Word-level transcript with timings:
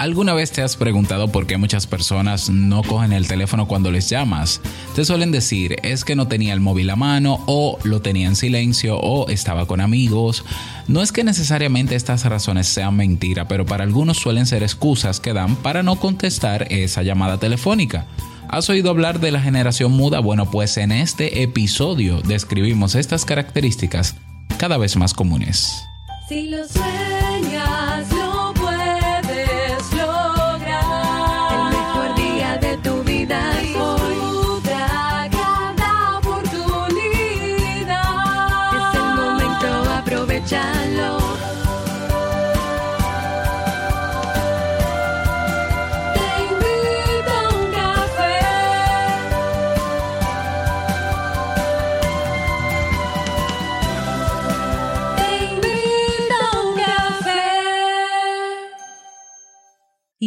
¿Alguna 0.00 0.32
vez 0.32 0.50
te 0.50 0.62
has 0.62 0.76
preguntado 0.76 1.28
por 1.28 1.46
qué 1.46 1.58
muchas 1.58 1.86
personas 1.86 2.48
no 2.48 2.82
cogen 2.82 3.12
el 3.12 3.28
teléfono 3.28 3.68
cuando 3.68 3.90
les 3.90 4.08
llamas? 4.08 4.62
Te 4.94 5.04
suelen 5.04 5.30
decir 5.30 5.76
es 5.82 6.06
que 6.06 6.16
no 6.16 6.26
tenía 6.26 6.54
el 6.54 6.60
móvil 6.60 6.88
a 6.88 6.96
mano 6.96 7.44
o 7.44 7.78
lo 7.84 8.00
tenía 8.00 8.26
en 8.26 8.34
silencio 8.34 8.98
o 8.98 9.28
estaba 9.28 9.66
con 9.66 9.82
amigos. 9.82 10.42
No 10.88 11.02
es 11.02 11.12
que 11.12 11.22
necesariamente 11.22 11.96
estas 11.96 12.24
razones 12.24 12.66
sean 12.66 12.96
mentira, 12.96 13.46
pero 13.46 13.66
para 13.66 13.84
algunos 13.84 14.16
suelen 14.16 14.46
ser 14.46 14.62
excusas 14.62 15.20
que 15.20 15.34
dan 15.34 15.54
para 15.56 15.82
no 15.82 15.96
contestar 15.96 16.72
esa 16.72 17.02
llamada 17.02 17.36
telefónica. 17.36 18.06
¿Has 18.48 18.70
oído 18.70 18.88
hablar 18.88 19.20
de 19.20 19.32
la 19.32 19.42
generación 19.42 19.92
muda? 19.92 20.20
Bueno, 20.20 20.50
pues 20.50 20.78
en 20.78 20.92
este 20.92 21.42
episodio 21.42 22.22
describimos 22.22 22.94
estas 22.94 23.26
características 23.26 24.16
cada 24.56 24.78
vez 24.78 24.96
más 24.96 25.12
comunes. 25.12 25.84
Si 26.26 26.48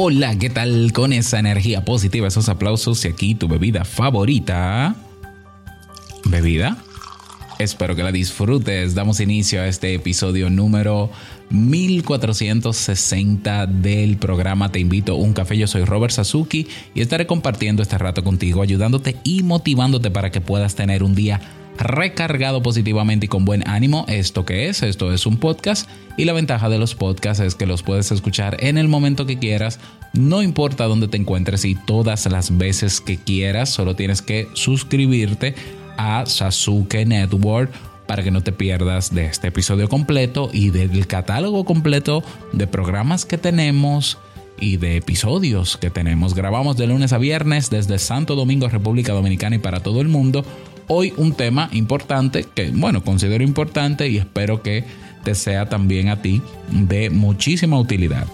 Hola, 0.00 0.38
¿qué 0.38 0.48
tal 0.48 0.92
con 0.92 1.12
esa 1.12 1.40
energía 1.40 1.84
positiva, 1.84 2.28
esos 2.28 2.48
aplausos 2.48 3.04
y 3.04 3.08
aquí 3.08 3.34
tu 3.34 3.48
bebida 3.48 3.84
favorita? 3.84 4.94
¿Bebida? 6.24 6.84
Espero 7.58 7.96
que 7.96 8.04
la 8.04 8.12
disfrutes. 8.12 8.94
Damos 8.94 9.18
inicio 9.18 9.60
a 9.60 9.66
este 9.66 9.94
episodio 9.94 10.50
número 10.50 11.10
1460 11.50 13.66
del 13.66 14.18
programa 14.18 14.70
Te 14.70 14.78
invito 14.78 15.14
a 15.14 15.16
un 15.16 15.32
café. 15.32 15.58
Yo 15.58 15.66
soy 15.66 15.84
Robert 15.84 16.12
Sasuki 16.12 16.68
y 16.94 17.00
estaré 17.00 17.26
compartiendo 17.26 17.82
este 17.82 17.98
rato 17.98 18.22
contigo, 18.22 18.62
ayudándote 18.62 19.16
y 19.24 19.42
motivándote 19.42 20.12
para 20.12 20.30
que 20.30 20.40
puedas 20.40 20.76
tener 20.76 21.02
un 21.02 21.16
día 21.16 21.40
recargado 21.78 22.62
positivamente 22.62 23.26
y 23.26 23.28
con 23.28 23.44
buen 23.44 23.66
ánimo. 23.68 24.04
¿Esto 24.08 24.44
que 24.44 24.68
es? 24.68 24.82
Esto 24.82 25.12
es 25.12 25.26
un 25.26 25.38
podcast 25.38 25.88
y 26.16 26.24
la 26.24 26.32
ventaja 26.32 26.68
de 26.68 26.78
los 26.78 26.94
podcasts 26.94 27.42
es 27.42 27.54
que 27.54 27.66
los 27.66 27.82
puedes 27.82 28.10
escuchar 28.12 28.56
en 28.60 28.78
el 28.78 28.88
momento 28.88 29.26
que 29.26 29.38
quieras, 29.38 29.78
no 30.12 30.42
importa 30.42 30.84
dónde 30.84 31.08
te 31.08 31.16
encuentres 31.16 31.64
y 31.64 31.74
todas 31.74 32.26
las 32.26 32.56
veces 32.58 33.00
que 33.00 33.16
quieras, 33.16 33.70
solo 33.70 33.94
tienes 33.96 34.22
que 34.22 34.48
suscribirte 34.54 35.54
a 35.96 36.24
Sasuke 36.26 37.06
Network 37.06 37.70
para 38.06 38.22
que 38.22 38.30
no 38.30 38.42
te 38.42 38.52
pierdas 38.52 39.14
de 39.14 39.26
este 39.26 39.48
episodio 39.48 39.88
completo 39.88 40.48
y 40.52 40.70
del 40.70 41.06
catálogo 41.06 41.64
completo 41.64 42.24
de 42.52 42.66
programas 42.66 43.26
que 43.26 43.36
tenemos 43.36 44.18
y 44.60 44.76
de 44.76 44.96
episodios 44.96 45.76
que 45.76 45.90
tenemos. 45.90 46.34
Grabamos 46.34 46.76
de 46.76 46.86
lunes 46.86 47.12
a 47.12 47.18
viernes 47.18 47.70
desde 47.70 47.98
Santo 47.98 48.34
Domingo, 48.34 48.68
República 48.68 49.12
Dominicana 49.12 49.56
y 49.56 49.58
para 49.58 49.80
todo 49.80 50.00
el 50.00 50.08
mundo. 50.08 50.44
Hoy 50.90 51.12
un 51.18 51.34
tema 51.34 51.68
importante 51.72 52.44
que, 52.44 52.70
bueno, 52.70 53.04
considero 53.04 53.44
importante 53.44 54.08
y 54.08 54.16
espero 54.16 54.62
que 54.62 54.84
te 55.22 55.34
sea 55.34 55.68
también 55.68 56.08
a 56.08 56.22
ti 56.22 56.40
de 56.70 57.10
muchísima 57.10 57.78
utilidad. 57.78 58.26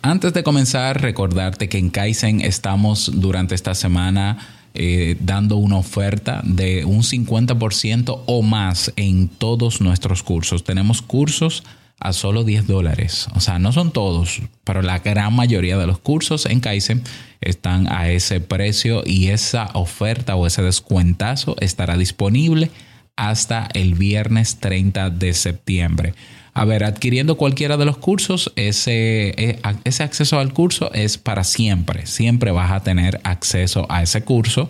Antes 0.00 0.32
de 0.32 0.42
comenzar, 0.42 1.02
recordarte 1.02 1.68
que 1.68 1.76
en 1.76 1.90
Kaizen 1.90 2.40
estamos 2.40 3.10
durante 3.20 3.54
esta 3.54 3.74
semana 3.74 4.38
eh, 4.72 5.18
dando 5.20 5.56
una 5.56 5.76
oferta 5.76 6.40
de 6.42 6.86
un 6.86 7.02
50% 7.02 8.22
o 8.24 8.42
más 8.42 8.92
en 8.96 9.28
todos 9.28 9.82
nuestros 9.82 10.22
cursos. 10.22 10.64
Tenemos 10.64 11.02
cursos 11.02 11.64
a 11.98 12.12
solo 12.12 12.44
10 12.44 12.66
dólares. 12.66 13.28
O 13.34 13.40
sea, 13.40 13.58
no 13.58 13.72
son 13.72 13.90
todos, 13.90 14.42
pero 14.64 14.82
la 14.82 14.98
gran 14.98 15.34
mayoría 15.34 15.78
de 15.78 15.86
los 15.86 15.98
cursos 15.98 16.46
en 16.46 16.60
Kaizen 16.60 17.02
están 17.40 17.90
a 17.90 18.10
ese 18.10 18.40
precio 18.40 19.02
y 19.04 19.28
esa 19.28 19.70
oferta 19.74 20.36
o 20.36 20.46
ese 20.46 20.62
descuentazo 20.62 21.56
estará 21.60 21.96
disponible 21.96 22.70
hasta 23.16 23.68
el 23.72 23.94
viernes 23.94 24.58
30 24.60 25.10
de 25.10 25.32
septiembre. 25.32 26.14
A 26.52 26.64
ver, 26.64 26.84
adquiriendo 26.84 27.36
cualquiera 27.36 27.76
de 27.76 27.84
los 27.84 27.98
cursos, 27.98 28.52
ese, 28.56 29.28
eh, 29.36 29.58
ese 29.84 30.02
acceso 30.02 30.38
al 30.38 30.54
curso 30.54 30.90
es 30.94 31.18
para 31.18 31.44
siempre. 31.44 32.06
Siempre 32.06 32.50
vas 32.50 32.72
a 32.72 32.82
tener 32.82 33.20
acceso 33.24 33.86
a 33.90 34.02
ese 34.02 34.22
curso. 34.22 34.68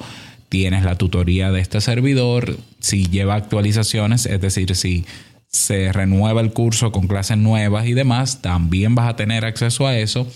Tienes 0.48 0.84
la 0.84 0.96
tutoría 0.96 1.52
de 1.52 1.60
este 1.60 1.80
servidor. 1.80 2.56
Si 2.80 3.06
lleva 3.06 3.36
actualizaciones, 3.36 4.26
es 4.26 4.40
decir, 4.40 4.74
si 4.74 5.04
se 5.48 5.92
renueva 5.92 6.40
el 6.40 6.52
curso 6.52 6.92
con 6.92 7.06
clases 7.06 7.38
nuevas 7.38 7.86
y 7.86 7.94
demás, 7.94 8.42
también 8.42 8.94
vas 8.94 9.08
a 9.08 9.16
tener 9.16 9.44
acceso 9.44 9.86
a 9.86 9.96
eso. 9.98 10.26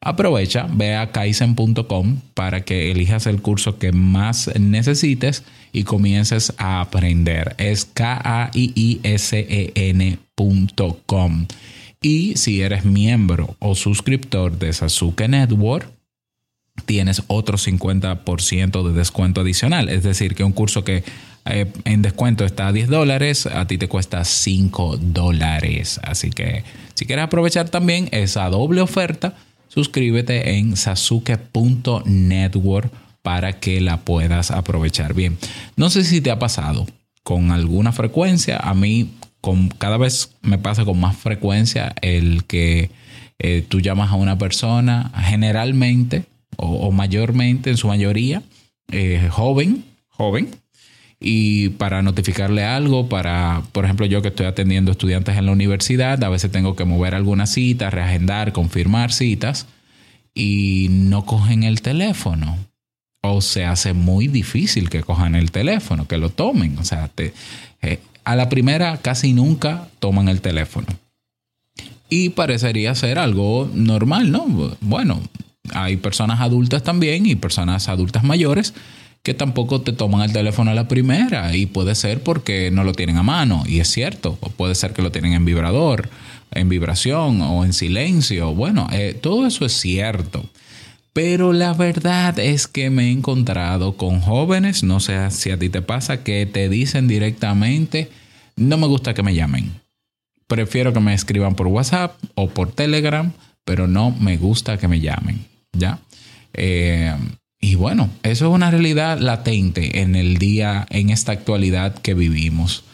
Aprovecha, 0.00 0.66
ve 0.70 0.96
a 0.96 1.12
kaizen.com 1.12 2.20
para 2.34 2.62
que 2.62 2.90
elijas 2.90 3.26
el 3.26 3.40
curso 3.40 3.78
que 3.78 3.90
más 3.92 4.50
necesites 4.58 5.44
y 5.72 5.84
comiences 5.84 6.52
a 6.58 6.82
aprender. 6.82 7.54
Es 7.58 7.86
K-A-I-I-S-E-N.com. 7.86 8.26
Y 12.02 12.36
si 12.36 12.60
eres 12.60 12.84
miembro 12.84 13.56
o 13.60 13.74
suscriptor 13.74 14.58
de 14.58 14.74
Sasuke 14.74 15.26
Network, 15.26 15.90
tienes 16.84 17.22
otro 17.28 17.56
50% 17.56 18.86
de 18.86 18.92
descuento 18.92 19.40
adicional. 19.40 19.88
Es 19.88 20.02
decir, 20.02 20.34
que 20.34 20.44
un 20.44 20.52
curso 20.52 20.84
que 20.84 21.02
eh, 21.46 21.66
en 21.84 22.02
descuento 22.02 22.44
está 22.44 22.68
a 22.68 22.72
10 22.72 22.88
dólares, 22.88 23.46
a 23.46 23.66
ti 23.66 23.78
te 23.78 23.88
cuesta 23.88 24.24
5 24.24 24.98
dólares. 24.98 26.00
Así 26.02 26.30
que 26.30 26.64
si 26.94 27.06
quieres 27.06 27.24
aprovechar 27.24 27.68
también 27.68 28.08
esa 28.12 28.48
doble 28.48 28.80
oferta, 28.80 29.34
suscríbete 29.68 30.56
en 30.56 30.76
sasuke.network 30.76 32.92
para 33.22 33.58
que 33.58 33.80
la 33.80 33.98
puedas 33.98 34.50
aprovechar 34.50 35.14
bien. 35.14 35.38
No 35.76 35.90
sé 35.90 36.04
si 36.04 36.20
te 36.20 36.30
ha 36.30 36.38
pasado 36.38 36.86
con 37.22 37.50
alguna 37.50 37.92
frecuencia, 37.92 38.58
a 38.58 38.74
mí 38.74 39.10
con, 39.40 39.68
cada 39.68 39.96
vez 39.96 40.30
me 40.42 40.58
pasa 40.58 40.84
con 40.84 41.00
más 41.00 41.16
frecuencia 41.16 41.94
el 42.02 42.44
que 42.44 42.90
eh, 43.38 43.64
tú 43.66 43.80
llamas 43.80 44.10
a 44.10 44.16
una 44.16 44.38
persona, 44.38 45.10
generalmente 45.24 46.24
o, 46.56 46.92
mayormente, 46.92 47.70
en 47.70 47.76
su 47.76 47.88
mayoría, 47.88 48.42
eh, 48.92 49.28
joven, 49.30 49.84
joven, 50.08 50.50
y 51.26 51.70
para 51.70 52.02
notificarle 52.02 52.64
algo, 52.64 53.08
para, 53.08 53.62
por 53.72 53.86
ejemplo, 53.86 54.04
yo 54.04 54.20
que 54.20 54.28
estoy 54.28 54.44
atendiendo 54.44 54.92
estudiantes 54.92 55.38
en 55.38 55.46
la 55.46 55.52
universidad, 55.52 56.22
a 56.22 56.28
veces 56.28 56.52
tengo 56.52 56.76
que 56.76 56.84
mover 56.84 57.14
algunas 57.14 57.48
citas, 57.48 57.94
reagendar, 57.94 58.52
confirmar 58.52 59.10
citas 59.10 59.66
y 60.34 60.88
no 60.90 61.24
cogen 61.24 61.62
el 61.62 61.80
teléfono. 61.80 62.58
O 63.22 63.40
se 63.40 63.64
hace 63.64 63.94
muy 63.94 64.28
difícil 64.28 64.90
que 64.90 65.02
cojan 65.02 65.34
el 65.34 65.50
teléfono, 65.50 66.06
que 66.06 66.18
lo 66.18 66.28
tomen. 66.28 66.76
O 66.76 66.84
sea, 66.84 67.08
te, 67.08 67.32
eh, 67.80 68.00
a 68.24 68.36
la 68.36 68.50
primera 68.50 68.98
casi 68.98 69.32
nunca 69.32 69.88
toman 70.00 70.28
el 70.28 70.42
teléfono. 70.42 70.88
Y 72.10 72.28
parecería 72.28 72.94
ser 72.94 73.18
algo 73.18 73.70
normal, 73.72 74.30
¿no? 74.30 74.76
Bueno, 74.82 75.22
hay 75.72 75.96
personas 75.96 76.42
adultas 76.42 76.82
también 76.82 77.24
y 77.24 77.34
personas 77.34 77.88
adultas 77.88 78.24
mayores 78.24 78.74
que 79.24 79.32
tampoco 79.32 79.80
te 79.80 79.94
toman 79.94 80.20
el 80.20 80.32
teléfono 80.34 80.70
a 80.70 80.74
la 80.74 80.86
primera 80.86 81.56
y 81.56 81.64
puede 81.64 81.94
ser 81.94 82.22
porque 82.22 82.70
no 82.70 82.84
lo 82.84 82.92
tienen 82.92 83.16
a 83.16 83.22
mano 83.22 83.64
y 83.66 83.80
es 83.80 83.88
cierto, 83.88 84.36
o 84.40 84.50
puede 84.50 84.74
ser 84.74 84.92
que 84.92 85.00
lo 85.00 85.10
tienen 85.10 85.32
en 85.32 85.46
vibrador, 85.46 86.10
en 86.50 86.68
vibración 86.68 87.40
o 87.40 87.64
en 87.64 87.72
silencio, 87.72 88.54
bueno, 88.54 88.86
eh, 88.92 89.18
todo 89.20 89.46
eso 89.46 89.64
es 89.64 89.72
cierto. 89.72 90.44
Pero 91.14 91.52
la 91.54 91.72
verdad 91.72 92.38
es 92.38 92.66
que 92.66 92.90
me 92.90 93.04
he 93.04 93.10
encontrado 93.12 93.96
con 93.96 94.20
jóvenes, 94.20 94.82
no 94.82 95.00
sé 95.00 95.30
si 95.30 95.50
a 95.50 95.58
ti 95.58 95.70
te 95.70 95.80
pasa, 95.80 96.22
que 96.22 96.44
te 96.44 96.68
dicen 96.68 97.08
directamente, 97.08 98.10
no 98.56 98.76
me 98.76 98.86
gusta 98.86 99.14
que 99.14 99.22
me 99.22 99.34
llamen. 99.34 99.72
prefiero 100.46 100.92
que 100.92 101.00
me 101.00 101.14
escriban 101.14 101.54
por 101.54 101.68
WhatsApp 101.68 102.16
o 102.34 102.50
por 102.50 102.72
Telegram, 102.72 103.32
pero 103.64 103.86
no 103.86 104.10
me 104.10 104.36
gusta 104.36 104.76
que 104.76 104.86
me 104.86 105.00
llamen, 105.00 105.46
¿ya? 105.72 105.98
Eh, 106.52 107.14
y 107.64 107.76
bueno, 107.76 108.10
eso 108.22 108.46
es 108.46 108.52
una 108.52 108.70
realidad 108.70 109.18
latente 109.20 110.02
en 110.02 110.16
el 110.16 110.36
día, 110.36 110.86
en 110.90 111.08
esta 111.08 111.32
actualidad 111.32 111.94
que 111.94 112.12
vivimos. 112.12 112.84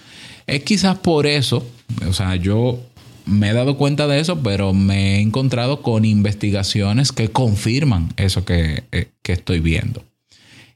Es 0.47 0.63
quizás 0.63 0.97
por 0.97 1.27
eso, 1.27 1.67
o 2.09 2.13
sea, 2.13 2.37
yo 2.37 2.79
me 3.27 3.51
he 3.51 3.53
dado 3.53 3.77
cuenta 3.77 4.07
de 4.07 4.21
eso, 4.21 4.45
pero 4.45 4.73
me 4.73 5.17
he 5.17 5.21
encontrado 5.23 5.83
con 5.83 6.05
investigaciones 6.05 7.11
que 7.11 7.33
confirman 7.33 8.15
eso 8.17 8.45
que, 8.45 8.85
eh, 8.93 9.09
que 9.23 9.33
estoy 9.33 9.59
viendo. 9.59 10.05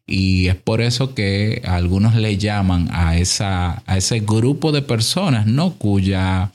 Y 0.08 0.48
es 0.48 0.56
por 0.56 0.80
eso 0.80 1.14
que 1.14 1.62
algunos 1.64 2.16
le 2.16 2.36
llaman 2.36 2.88
a, 2.90 3.16
esa, 3.16 3.84
a 3.86 3.96
ese 3.96 4.18
grupo 4.18 4.72
de 4.72 4.82
personas, 4.82 5.46
¿no? 5.46 5.74
Cuya, 5.74 6.50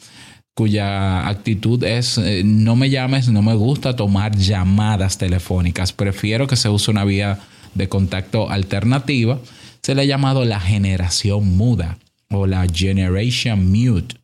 cuya 0.59 1.25
actitud 1.25 1.81
es, 1.85 2.17
eh, 2.17 2.41
no 2.43 2.75
me 2.75 2.89
llames, 2.89 3.29
no 3.29 3.41
me 3.41 3.53
gusta 3.53 3.95
tomar 3.95 4.35
llamadas 4.35 5.17
telefónicas, 5.17 5.93
prefiero 5.93 6.47
que 6.47 6.57
se 6.57 6.67
use 6.67 6.91
una 6.91 7.05
vía 7.05 7.39
de 7.75 7.87
contacto 7.87 8.49
alternativa. 8.49 9.39
Se 9.81 9.95
le 9.95 10.01
ha 10.01 10.05
llamado 10.05 10.43
la 10.43 10.59
generación 10.59 11.55
muda 11.55 11.97
o 12.29 12.45
la 12.45 12.67
generation 12.67 13.71
mute. 13.71 14.17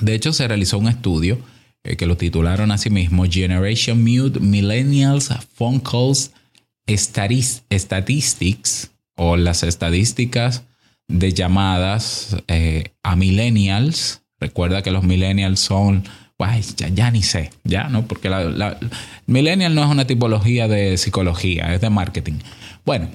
De 0.00 0.14
hecho, 0.14 0.32
se 0.32 0.48
realizó 0.48 0.78
un 0.78 0.88
estudio 0.88 1.38
eh, 1.82 1.96
que 1.96 2.06
lo 2.06 2.16
titularon 2.16 2.70
así 2.70 2.88
mismo, 2.88 3.26
Generation 3.30 4.02
Mute 4.02 4.40
Millennials 4.40 5.28
Phone 5.56 5.80
Calls 5.80 6.30
Statis- 6.86 7.64
Statistics 7.70 8.92
o 9.14 9.36
las 9.36 9.62
estadísticas 9.62 10.62
de 11.06 11.34
llamadas 11.34 12.34
eh, 12.48 12.92
a 13.02 13.14
millennials. 13.14 14.22
Recuerda 14.44 14.82
que 14.82 14.90
los 14.90 15.04
millennials 15.04 15.58
son, 15.58 16.04
ya, 16.92 17.10
ni 17.10 17.22
sé, 17.22 17.50
ya, 17.64 17.84
¿no? 17.84 18.06
Porque 18.06 18.28
la, 18.28 18.76
millennial 19.26 19.74
no 19.74 19.82
es 19.82 19.88
una 19.88 20.06
tipología 20.06 20.68
de 20.68 20.98
psicología, 20.98 21.72
es 21.72 21.80
de 21.80 21.88
marketing. 21.88 22.34
Bueno, 22.84 23.08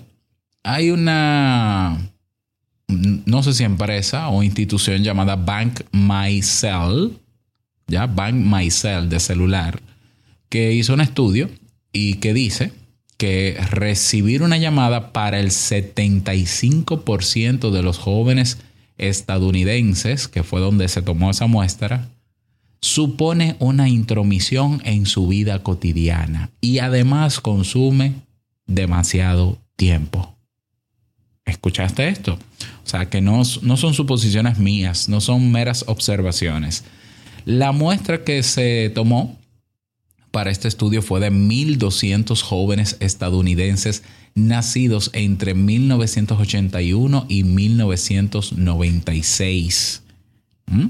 hay 0.64 0.90
una, 0.90 2.00
no 2.88 3.44
sé 3.44 3.54
si 3.54 3.64
empresa 3.64 4.30
o 4.30 4.42
institución 4.42 5.04
llamada 5.04 5.36
Bank 5.36 5.82
MyCell, 5.92 7.12
ya, 7.86 8.08
Bank 8.08 8.34
MyCell 8.34 9.08
de 9.08 9.20
celular, 9.20 9.80
que 10.50 10.74
hizo 10.74 10.96
un 10.96 11.02
estudio 11.02 11.48
y 11.94 12.16
que 12.16 12.34
dice 12.34 12.74
que 13.18 13.56
recibir 13.70 14.42
una 14.42 14.58
llamada 14.58 15.14
para 15.14 15.40
el 15.40 15.52
75% 15.52 17.70
de 17.70 17.84
los 17.84 18.00
jóvenes 18.00 18.58
estadounidenses, 19.00 20.28
que 20.28 20.44
fue 20.44 20.60
donde 20.60 20.88
se 20.88 21.02
tomó 21.02 21.32
esa 21.32 21.48
muestra, 21.48 22.10
supone 22.82 23.56
una 23.60 23.90
intromisión 23.90 24.82
en 24.86 25.06
su 25.06 25.28
vida 25.28 25.64
cotidiana 25.64 26.52
y 26.62 26.80
además 26.80 27.40
consume 27.40 28.14
demasiado 28.68 29.58
tiempo. 29.76 30.36
¿Escuchaste 31.46 32.08
esto? 32.08 32.38
O 32.86 32.90
sea, 32.90 33.10
que 33.10 33.22
no, 33.22 33.42
no 33.62 33.78
son 33.78 33.94
suposiciones 33.94 34.60
mías, 34.60 35.10
no 35.10 35.20
son 35.20 35.52
meras 35.52 35.84
observaciones. 35.88 36.84
La 37.46 37.72
muestra 37.72 38.24
que 38.24 38.44
se 38.44 38.92
tomó 38.94 39.40
para 40.32 40.52
este 40.52 40.68
estudio 40.68 41.02
fue 41.02 41.20
de 41.20 41.32
1.200 41.32 42.42
jóvenes 42.42 42.98
estadounidenses 43.00 44.04
nacidos 44.48 45.12
entre 45.14 45.54
1981 45.54 47.28
y 47.30 47.44
1996. 47.44 50.02
¿Mm? 50.68 50.88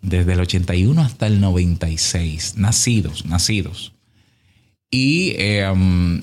Desde 0.00 0.32
el 0.32 0.40
81 0.40 1.02
hasta 1.02 1.26
el 1.26 1.40
96. 1.40 2.54
Nacidos, 2.56 3.26
nacidos. 3.26 3.92
Y 4.90 5.34
eh, 5.36 5.68
um, 5.70 6.22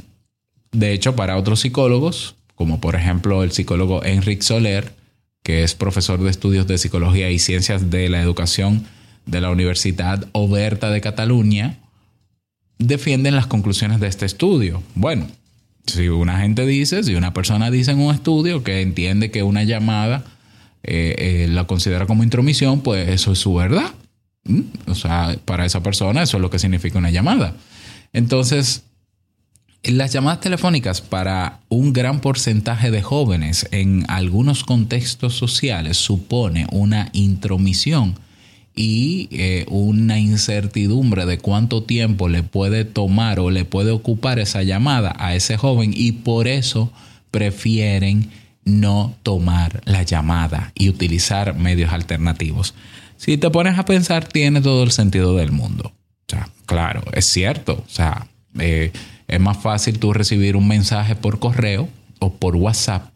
de 0.71 0.93
hecho, 0.93 1.15
para 1.15 1.37
otros 1.37 1.59
psicólogos, 1.59 2.35
como 2.55 2.79
por 2.79 2.95
ejemplo 2.95 3.43
el 3.43 3.51
psicólogo 3.51 4.03
Enric 4.03 4.41
Soler, 4.41 4.93
que 5.43 5.63
es 5.63 5.75
profesor 5.75 6.21
de 6.21 6.29
estudios 6.29 6.67
de 6.67 6.77
psicología 6.77 7.29
y 7.29 7.39
ciencias 7.39 7.89
de 7.89 8.09
la 8.09 8.21
educación 8.21 8.85
de 9.25 9.41
la 9.41 9.49
Universidad 9.49 10.27
Oberta 10.31 10.89
de 10.89 11.01
Cataluña, 11.01 11.79
defienden 12.77 13.35
las 13.35 13.47
conclusiones 13.47 13.99
de 13.99 14.07
este 14.07 14.25
estudio. 14.25 14.81
Bueno, 14.95 15.27
si 15.85 16.09
una 16.09 16.39
gente 16.39 16.65
dice, 16.65 17.03
si 17.03 17.15
una 17.15 17.33
persona 17.33 17.71
dice 17.71 17.91
en 17.91 17.99
un 17.99 18.13
estudio 18.13 18.63
que 18.63 18.81
entiende 18.81 19.31
que 19.31 19.43
una 19.43 19.63
llamada 19.63 20.23
eh, 20.83 21.15
eh, 21.17 21.47
la 21.49 21.65
considera 21.65 22.05
como 22.05 22.23
intromisión, 22.23 22.81
pues 22.81 23.09
eso 23.09 23.31
es 23.31 23.39
su 23.39 23.53
verdad. 23.53 23.91
¿Mm? 24.43 24.61
O 24.87 24.95
sea, 24.95 25.37
para 25.45 25.65
esa 25.65 25.83
persona 25.83 26.23
eso 26.23 26.37
es 26.37 26.41
lo 26.41 26.49
que 26.49 26.59
significa 26.59 26.97
una 26.97 27.11
llamada. 27.11 27.55
Entonces, 28.13 28.83
las 29.83 30.13
llamadas 30.13 30.41
telefónicas 30.41 31.01
para 31.01 31.59
un 31.69 31.93
gran 31.93 32.19
porcentaje 32.19 32.91
de 32.91 33.01
jóvenes 33.01 33.67
en 33.71 34.05
algunos 34.09 34.63
contextos 34.63 35.35
sociales 35.35 35.97
supone 35.97 36.67
una 36.71 37.09
intromisión 37.13 38.15
y 38.75 39.27
eh, 39.31 39.65
una 39.69 40.19
incertidumbre 40.19 41.25
de 41.25 41.37
cuánto 41.37 41.83
tiempo 41.83 42.29
le 42.29 42.43
puede 42.43 42.85
tomar 42.85 43.39
o 43.39 43.51
le 43.51 43.65
puede 43.65 43.91
ocupar 43.91 44.39
esa 44.39 44.63
llamada 44.63 45.13
a 45.19 45.35
ese 45.35 45.57
joven 45.57 45.91
y 45.93 46.13
por 46.13 46.47
eso 46.47 46.91
prefieren 47.31 48.29
no 48.63 49.15
tomar 49.23 49.81
la 49.85 50.03
llamada 50.03 50.71
y 50.75 50.89
utilizar 50.89 51.55
medios 51.55 51.91
alternativos. 51.91 52.73
Si 53.17 53.37
te 53.37 53.49
pones 53.49 53.77
a 53.77 53.85
pensar, 53.85 54.25
tiene 54.25 54.61
todo 54.61 54.83
el 54.83 54.91
sentido 54.91 55.35
del 55.35 55.51
mundo. 55.51 55.91
O 55.93 56.29
sea, 56.29 56.49
claro, 56.65 57.03
es 57.13 57.25
cierto. 57.25 57.83
O 57.85 57.89
sea, 57.89 58.27
eh, 58.59 58.91
es 59.27 59.39
más 59.39 59.57
fácil 59.57 59.99
tú 59.99 60.13
recibir 60.13 60.55
un 60.55 60.67
mensaje 60.67 61.15
por 61.15 61.39
correo 61.39 61.89
o 62.19 62.33
por 62.33 62.55
WhatsApp 62.55 63.10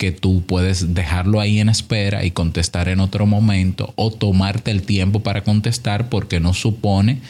que 0.00 0.12
tú 0.12 0.42
puedes 0.46 0.94
dejarlo 0.94 1.40
ahí 1.40 1.60
en 1.60 1.68
espera 1.68 2.24
y 2.24 2.30
contestar 2.30 2.88
en 2.88 3.00
otro 3.00 3.26
momento 3.26 3.92
o 3.96 4.10
tomarte 4.10 4.70
el 4.70 4.80
tiempo 4.80 5.20
para 5.20 5.44
contestar 5.44 6.08
porque 6.08 6.40
no 6.40 6.54
supone 6.54 7.20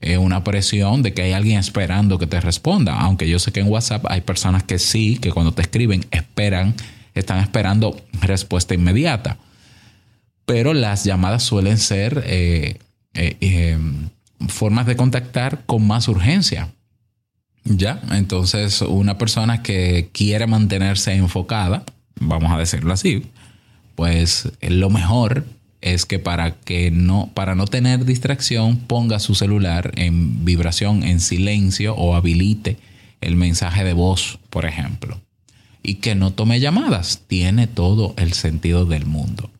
eh, 0.00 0.18
una 0.18 0.44
presión 0.44 1.02
de 1.02 1.14
que 1.14 1.22
hay 1.22 1.32
alguien 1.32 1.58
esperando 1.58 2.20
que 2.20 2.28
te 2.28 2.40
responda. 2.40 2.96
Aunque 3.00 3.28
yo 3.28 3.40
sé 3.40 3.50
que 3.50 3.58
en 3.58 3.66
WhatsApp 3.66 4.04
hay 4.08 4.20
personas 4.20 4.62
que 4.62 4.78
sí, 4.78 5.18
que 5.18 5.32
cuando 5.32 5.50
te 5.50 5.62
escriben 5.62 6.06
esperan, 6.12 6.76
están 7.14 7.40
esperando 7.40 8.00
respuesta 8.20 8.72
inmediata. 8.72 9.38
Pero 10.46 10.74
las 10.74 11.02
llamadas 11.02 11.42
suelen 11.42 11.76
ser 11.76 12.22
eh, 12.24 12.78
eh, 13.14 13.78
formas 14.46 14.86
de 14.86 14.94
contactar 14.94 15.64
con 15.66 15.84
más 15.84 16.06
urgencia. 16.06 16.68
Ya, 17.64 18.00
entonces 18.12 18.80
una 18.80 19.18
persona 19.18 19.64
que 19.64 20.10
quiere 20.12 20.46
mantenerse 20.46 21.14
enfocada, 21.14 21.84
vamos 22.20 22.52
a 22.52 22.58
decirlo 22.58 22.92
así, 22.92 23.24
pues 23.94 24.52
lo 24.60 24.90
mejor 24.90 25.44
es 25.80 26.06
que 26.06 26.18
para 26.18 26.52
que 26.52 26.90
no 26.90 27.30
para 27.34 27.54
no 27.54 27.66
tener 27.66 28.04
distracción 28.04 28.78
ponga 28.78 29.18
su 29.18 29.34
celular 29.34 29.92
en 29.96 30.44
vibración 30.44 31.02
en 31.02 31.20
silencio 31.20 31.94
o 31.96 32.14
habilite 32.14 32.78
el 33.20 33.36
mensaje 33.36 33.84
de 33.84 33.92
voz, 33.92 34.38
por 34.50 34.64
ejemplo, 34.64 35.20
y 35.82 35.94
que 35.94 36.14
no 36.14 36.32
tome 36.32 36.60
llamadas, 36.60 37.22
tiene 37.26 37.66
todo 37.66 38.14
el 38.16 38.32
sentido 38.32 38.84
del 38.84 39.06
mundo. 39.06 39.50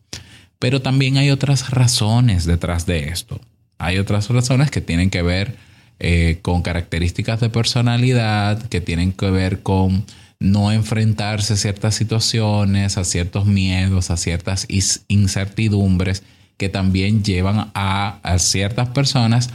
Pero 0.59 0.81
también 0.81 1.17
hay 1.17 1.29
otras 1.29 1.71
razones 1.71 2.45
detrás 2.45 2.85
de 2.85 3.09
esto. 3.09 3.41
Hay 3.77 3.97
otras 3.97 4.29
razones 4.29 4.71
que 4.71 4.81
tienen 4.81 5.09
que 5.09 5.21
ver 5.21 5.57
eh, 5.99 6.39
con 6.41 6.61
características 6.61 7.39
de 7.41 7.49
personalidad, 7.49 8.61
que 8.67 8.81
tienen 8.81 9.11
que 9.11 9.29
ver 9.29 9.61
con 9.61 10.05
no 10.43 10.71
enfrentarse 10.71 11.53
a 11.53 11.57
ciertas 11.57 11.95
situaciones, 11.95 12.97
a 12.97 13.05
ciertos 13.05 13.45
miedos, 13.45 14.11
a 14.11 14.17
ciertas 14.17 14.67
incertidumbres 15.07 16.21
que 16.57 16.69
también 16.69 17.23
llevan 17.23 17.71
a, 17.73 18.19
a 18.21 18.39
ciertas 18.39 18.89
personas 18.89 19.49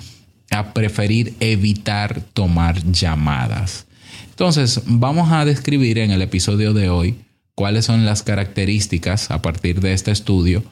a 0.51 0.73
preferir 0.73 1.35
evitar 1.41 2.23
tomar 2.33 2.83
llamadas. 2.91 3.87
Entonces, 4.31 4.81
vamos 4.87 5.31
a 5.31 5.45
describir 5.45 5.99
en 5.99 6.11
el 6.11 6.23
episodio 6.23 6.73
de 6.73 6.89
hoy 6.89 7.17
cuáles 7.55 7.85
son 7.85 8.07
las 8.07 8.23
características 8.23 9.31
a 9.31 9.43
partir 9.43 9.81
de 9.81 9.93
este 9.93 10.11
estudio, 10.11 10.63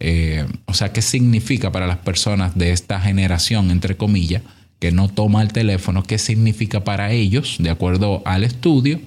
eh, 0.00 0.46
o 0.66 0.74
sea, 0.74 0.92
qué 0.92 1.02
significa 1.02 1.70
para 1.72 1.86
las 1.86 1.98
personas 1.98 2.56
de 2.56 2.72
esta 2.72 3.00
generación, 3.00 3.70
entre 3.70 3.96
comillas, 3.96 4.42
que 4.78 4.92
no 4.92 5.08
toma 5.08 5.42
el 5.42 5.52
teléfono, 5.52 6.02
qué 6.02 6.18
significa 6.18 6.84
para 6.84 7.12
ellos, 7.12 7.56
de 7.58 7.70
acuerdo 7.70 8.22
al 8.24 8.44
estudio, 8.44 9.00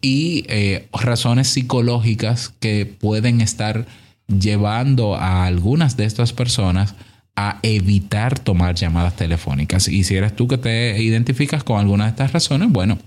y 0.00 0.44
eh, 0.48 0.88
razones 0.92 1.48
psicológicas 1.48 2.52
que 2.60 2.86
pueden 2.86 3.40
estar 3.40 3.86
llevando 4.28 5.16
a 5.16 5.44
algunas 5.44 5.96
de 5.96 6.04
estas 6.04 6.32
personas 6.32 6.94
a 7.36 7.58
evitar 7.62 8.38
tomar 8.38 8.74
llamadas 8.74 9.16
telefónicas. 9.16 9.88
Y 9.88 10.04
si 10.04 10.16
eres 10.16 10.36
tú 10.36 10.48
que 10.48 10.58
te 10.58 11.02
identificas 11.02 11.64
con 11.64 11.78
alguna 11.78 12.04
de 12.04 12.10
estas 12.10 12.32
razones, 12.32 12.68
bueno, 12.70 12.98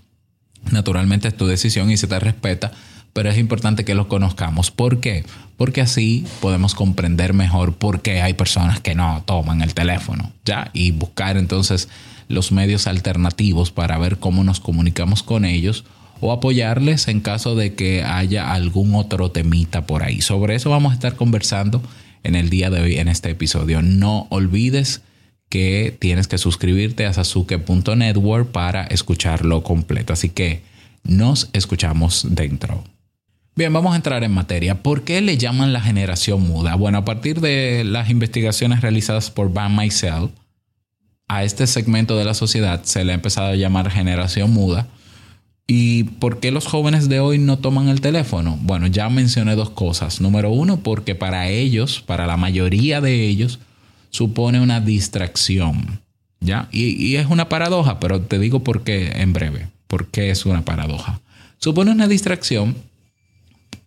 naturalmente 0.71 1.27
es 1.27 1.37
tu 1.37 1.47
decisión 1.47 1.91
y 1.91 1.97
se 1.97 2.07
te 2.07 2.19
respeta, 2.19 2.71
pero 3.13 3.29
es 3.29 3.37
importante 3.37 3.85
que 3.85 3.95
lo 3.95 4.07
conozcamos. 4.07 4.71
¿Por 4.71 4.99
qué? 4.99 5.23
Porque 5.57 5.81
así 5.81 6.25
podemos 6.41 6.73
comprender 6.73 7.33
mejor 7.33 7.75
por 7.75 8.01
qué 8.01 8.21
hay 8.21 8.33
personas 8.33 8.79
que 8.79 8.95
no 8.95 9.23
toman 9.25 9.61
el 9.61 9.73
teléfono, 9.73 10.31
¿ya? 10.45 10.71
Y 10.73 10.91
buscar 10.91 11.37
entonces 11.37 11.89
los 12.27 12.51
medios 12.51 12.87
alternativos 12.87 13.71
para 13.71 13.97
ver 13.97 14.17
cómo 14.17 14.43
nos 14.43 14.59
comunicamos 14.59 15.21
con 15.21 15.45
ellos 15.45 15.85
o 16.23 16.31
apoyarles 16.31 17.07
en 17.07 17.19
caso 17.19 17.55
de 17.55 17.73
que 17.73 18.03
haya 18.03 18.53
algún 18.53 18.95
otro 18.95 19.31
temita 19.31 19.85
por 19.85 20.03
ahí. 20.03 20.21
Sobre 20.21 20.55
eso 20.55 20.69
vamos 20.69 20.91
a 20.91 20.95
estar 20.95 21.15
conversando 21.15 21.81
en 22.23 22.35
el 22.35 22.49
día 22.49 22.69
de 22.69 22.81
hoy 22.81 22.97
en 22.97 23.09
este 23.09 23.29
episodio. 23.29 23.81
No 23.81 24.27
olvides 24.29 25.01
que 25.49 25.95
tienes 25.99 26.27
que 26.27 26.37
suscribirte 26.37 27.05
a 27.05 27.13
sasuke.network 27.13 28.51
para 28.51 28.85
escucharlo 28.85 29.63
completo. 29.63 30.13
Así 30.13 30.29
que 30.29 30.61
nos 31.03 31.49
escuchamos 31.53 32.25
dentro. 32.29 32.83
Bien, 33.55 33.71
vamos 33.71 33.93
a 33.93 33.97
entrar 33.97 34.23
en 34.23 34.31
materia. 34.31 34.81
¿Por 34.81 35.03
qué 35.03 35.21
le 35.21 35.37
llaman 35.37 35.73
la 35.73 35.81
generación 35.81 36.41
muda? 36.41 36.75
Bueno, 36.75 36.99
a 36.99 37.05
partir 37.05 37.39
de 37.39 37.83
las 37.83 38.09
investigaciones 38.09 38.81
realizadas 38.81 39.29
por 39.29 39.53
Van 39.53 39.75
Myself, 39.75 40.31
a 41.27 41.43
este 41.43 41.67
segmento 41.67 42.17
de 42.17 42.25
la 42.25 42.33
sociedad 42.33 42.81
se 42.83 43.03
le 43.03 43.11
ha 43.11 43.15
empezado 43.15 43.47
a 43.49 43.55
llamar 43.55 43.91
generación 43.91 44.51
muda. 44.51 44.87
¿Y 45.65 46.03
por 46.03 46.39
qué 46.39 46.51
los 46.51 46.67
jóvenes 46.67 47.07
de 47.07 47.19
hoy 47.19 47.37
no 47.37 47.57
toman 47.57 47.87
el 47.87 48.01
teléfono? 48.01 48.57
Bueno, 48.61 48.87
ya 48.87 49.09
mencioné 49.09 49.55
dos 49.55 49.69
cosas. 49.69 50.19
Número 50.19 50.51
uno, 50.51 50.81
porque 50.81 51.15
para 51.15 51.49
ellos, 51.49 52.01
para 52.05 52.27
la 52.27 52.35
mayoría 52.35 52.99
de 52.99 53.27
ellos, 53.27 53.59
supone 54.09 54.59
una 54.59 54.81
distracción. 54.81 56.01
¿Ya? 56.41 56.67
Y, 56.71 57.01
y 57.01 57.15
es 57.15 57.27
una 57.27 57.47
paradoja, 57.47 57.99
pero 58.01 58.21
te 58.21 58.37
digo 58.37 58.63
por 58.63 58.83
qué 58.83 59.13
en 59.15 59.31
breve. 59.31 59.69
¿Por 59.87 60.07
qué 60.07 60.29
es 60.29 60.45
una 60.45 60.65
paradoja? 60.65 61.21
Supone 61.57 61.91
una 61.91 62.09
distracción 62.09 62.75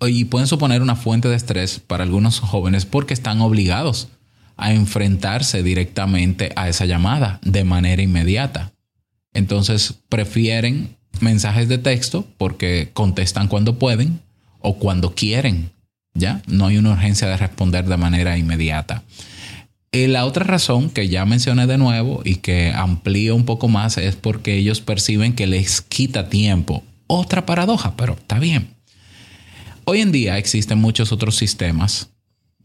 y 0.00 0.24
pueden 0.26 0.46
suponer 0.46 0.82
una 0.82 0.96
fuente 0.96 1.28
de 1.28 1.36
estrés 1.36 1.80
para 1.80 2.04
algunos 2.04 2.40
jóvenes 2.40 2.86
porque 2.86 3.14
están 3.14 3.40
obligados 3.40 4.08
a 4.56 4.72
enfrentarse 4.72 5.62
directamente 5.62 6.52
a 6.56 6.68
esa 6.68 6.86
llamada 6.86 7.38
de 7.42 7.64
manera 7.64 8.02
inmediata. 8.02 8.72
Entonces 9.34 9.94
prefieren 10.08 10.96
mensajes 11.22 11.68
de 11.68 11.78
texto 11.78 12.26
porque 12.38 12.90
contestan 12.92 13.48
cuando 13.48 13.78
pueden 13.78 14.20
o 14.60 14.78
cuando 14.78 15.14
quieren. 15.14 15.70
¿Ya? 16.14 16.42
No 16.46 16.66
hay 16.66 16.78
una 16.78 16.92
urgencia 16.92 17.28
de 17.28 17.36
responder 17.36 17.84
de 17.84 17.96
manera 17.96 18.38
inmediata. 18.38 19.02
Y 19.92 20.06
la 20.08 20.24
otra 20.24 20.44
razón 20.44 20.90
que 20.90 21.08
ya 21.08 21.24
mencioné 21.24 21.66
de 21.66 21.78
nuevo 21.78 22.20
y 22.24 22.36
que 22.36 22.72
amplío 22.74 23.34
un 23.34 23.44
poco 23.44 23.68
más 23.68 23.96
es 23.98 24.16
porque 24.16 24.56
ellos 24.56 24.80
perciben 24.80 25.34
que 25.34 25.46
les 25.46 25.80
quita 25.80 26.28
tiempo. 26.28 26.82
Otra 27.06 27.46
paradoja, 27.46 27.96
pero 27.96 28.14
está 28.14 28.38
bien. 28.38 28.74
Hoy 29.84 30.00
en 30.00 30.12
día 30.12 30.36
existen 30.36 30.78
muchos 30.78 31.12
otros 31.12 31.36
sistemas 31.36 32.10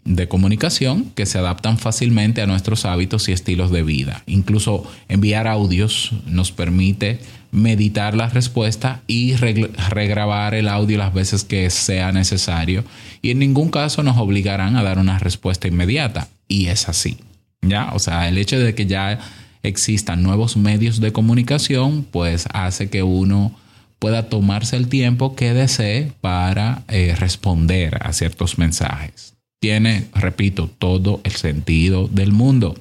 de 0.04 0.28
comunicación 0.28 1.12
que 1.16 1.26
se 1.26 1.38
adaptan 1.38 1.78
fácilmente 1.78 2.42
a 2.42 2.48
nuestros 2.48 2.86
hábitos 2.86 3.30
y 3.30 3.32
estilos 3.32 3.72
de 3.72 3.84
vida. 3.84 4.24
Incluso 4.26 4.90
enviar 5.08 5.48
audios 5.48 6.12
nos 6.26 6.52
permite 6.52 7.20
meditar 7.52 8.16
la 8.16 8.30
respuesta 8.30 9.02
y 9.08 9.36
regrabar 9.36 10.54
el 10.54 10.68
audio 10.68 10.98
las 10.98 11.14
veces 11.14 11.44
que 11.44 11.70
sea 11.70 12.12
necesario 12.12 12.84
y 13.22 13.32
en 13.32 13.40
ningún 13.40 13.70
caso 13.70 14.04
nos 14.04 14.18
obligarán 14.18 14.78
a 14.78 14.84
dar 14.84 15.00
una 15.00 15.20
respuesta 15.20 15.68
inmediata 15.68 16.28
y 16.48 16.68
es 16.68 16.88
así. 16.88 17.18
¿Ya? 17.62 17.92
O 17.94 18.00
sea, 18.00 18.28
el 18.28 18.38
hecho 18.38 18.58
de 18.58 18.74
que 18.74 18.88
ya 18.88 19.20
existan 19.64 20.24
nuevos 20.24 20.58
medios 20.58 21.00
de 21.00 21.12
comunicación 21.12 22.06
pues 22.10 22.48
hace 22.54 22.90
que 22.90 23.04
uno 23.04 23.56
pueda 24.00 24.30
tomarse 24.30 24.78
el 24.78 24.88
tiempo 24.88 25.36
que 25.36 25.54
desee 25.54 26.12
para 26.22 26.84
eh, 26.88 27.16
responder 27.20 28.00
a 28.02 28.14
ciertos 28.14 28.58
mensajes. 28.58 29.36
Tiene, 29.60 30.08
repito, 30.16 30.68
todo 30.80 31.22
el 31.24 31.34
sentido 31.34 32.08
del 32.08 32.32
mundo. 32.32 32.74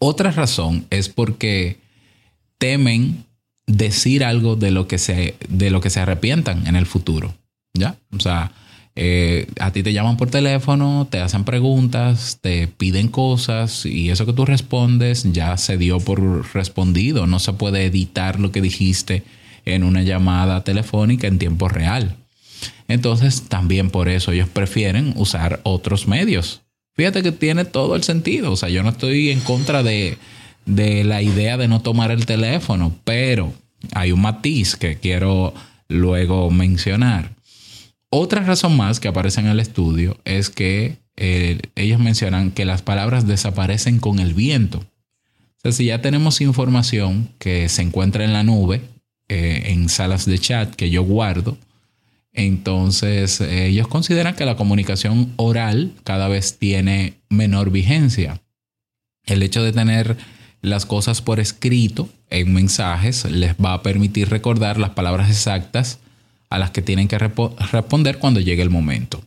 Otra 0.00 0.32
razón 0.32 0.86
es 0.90 1.08
porque 1.08 1.78
temen 2.58 3.24
decir 3.66 4.24
algo 4.24 4.56
de 4.56 4.70
lo 4.70 4.86
que 4.88 4.98
se, 4.98 5.36
de 5.48 5.70
lo 5.70 5.80
que 5.80 5.90
se 5.90 6.00
arrepientan 6.00 6.66
en 6.66 6.76
el 6.76 6.86
futuro. 6.86 7.34
¿Ya? 7.74 7.96
O 8.12 8.20
sea, 8.20 8.52
eh, 8.96 9.48
a 9.58 9.72
ti 9.72 9.82
te 9.82 9.92
llaman 9.92 10.16
por 10.16 10.30
teléfono, 10.30 11.08
te 11.10 11.20
hacen 11.20 11.44
preguntas, 11.44 12.38
te 12.40 12.68
piden 12.68 13.08
cosas 13.08 13.84
y 13.86 14.10
eso 14.10 14.26
que 14.26 14.32
tú 14.32 14.44
respondes 14.44 15.32
ya 15.32 15.56
se 15.56 15.76
dio 15.76 15.98
por 15.98 16.54
respondido. 16.54 17.26
No 17.26 17.40
se 17.40 17.52
puede 17.52 17.86
editar 17.86 18.38
lo 18.38 18.52
que 18.52 18.60
dijiste 18.60 19.24
en 19.64 19.82
una 19.82 20.02
llamada 20.02 20.62
telefónica 20.62 21.26
en 21.26 21.38
tiempo 21.38 21.68
real. 21.68 22.16
Entonces, 22.86 23.48
también 23.48 23.90
por 23.90 24.08
eso 24.08 24.32
ellos 24.32 24.48
prefieren 24.48 25.14
usar 25.16 25.60
otros 25.64 26.06
medios. 26.06 26.62
Fíjate 26.94 27.22
que 27.22 27.32
tiene 27.32 27.64
todo 27.64 27.96
el 27.96 28.04
sentido. 28.04 28.52
O 28.52 28.56
sea, 28.56 28.68
yo 28.68 28.82
no 28.82 28.90
estoy 28.90 29.30
en 29.30 29.40
contra 29.40 29.82
de, 29.82 30.18
de 30.66 31.04
la 31.04 31.22
idea 31.22 31.56
de 31.56 31.68
no 31.68 31.80
tomar 31.80 32.10
el 32.10 32.26
teléfono, 32.26 32.94
pero 33.04 33.52
hay 33.92 34.12
un 34.12 34.22
matiz 34.22 34.76
que 34.76 34.96
quiero 34.96 35.54
luego 35.88 36.50
mencionar. 36.50 37.34
Otra 38.10 38.42
razón 38.42 38.76
más 38.76 39.00
que 39.00 39.08
aparece 39.08 39.40
en 39.40 39.48
el 39.48 39.60
estudio 39.60 40.16
es 40.24 40.48
que 40.50 40.98
eh, 41.16 41.58
ellos 41.74 42.00
mencionan 42.00 42.50
que 42.50 42.64
las 42.64 42.82
palabras 42.82 43.26
desaparecen 43.26 43.98
con 43.98 44.18
el 44.18 44.34
viento. 44.34 44.78
O 44.78 45.60
sea, 45.62 45.72
si 45.72 45.86
ya 45.86 46.00
tenemos 46.00 46.40
información 46.40 47.30
que 47.38 47.68
se 47.68 47.82
encuentra 47.82 48.24
en 48.24 48.32
la 48.32 48.42
nube, 48.42 48.82
eh, 49.28 49.72
en 49.72 49.88
salas 49.88 50.26
de 50.26 50.38
chat 50.38 50.74
que 50.74 50.90
yo 50.90 51.02
guardo. 51.02 51.56
Entonces, 52.32 53.40
eh, 53.40 53.68
ellos 53.68 53.88
consideran 53.88 54.34
que 54.34 54.44
la 54.44 54.56
comunicación 54.56 55.32
oral 55.36 55.92
cada 56.04 56.28
vez 56.28 56.58
tiene 56.58 57.14
menor 57.30 57.70
vigencia. 57.70 58.42
El 59.24 59.42
hecho 59.42 59.62
de 59.62 59.72
tener 59.72 60.16
las 60.64 60.86
cosas 60.86 61.20
por 61.20 61.40
escrito 61.40 62.08
en 62.30 62.52
mensajes 62.52 63.24
les 63.26 63.54
va 63.54 63.74
a 63.74 63.82
permitir 63.82 64.30
recordar 64.30 64.78
las 64.78 64.90
palabras 64.90 65.28
exactas 65.28 65.98
a 66.50 66.58
las 66.58 66.70
que 66.70 66.82
tienen 66.82 67.08
que 67.08 67.18
responder 67.18 68.18
cuando 68.18 68.40
llegue 68.40 68.62
el 68.62 68.70
momento. 68.70 69.22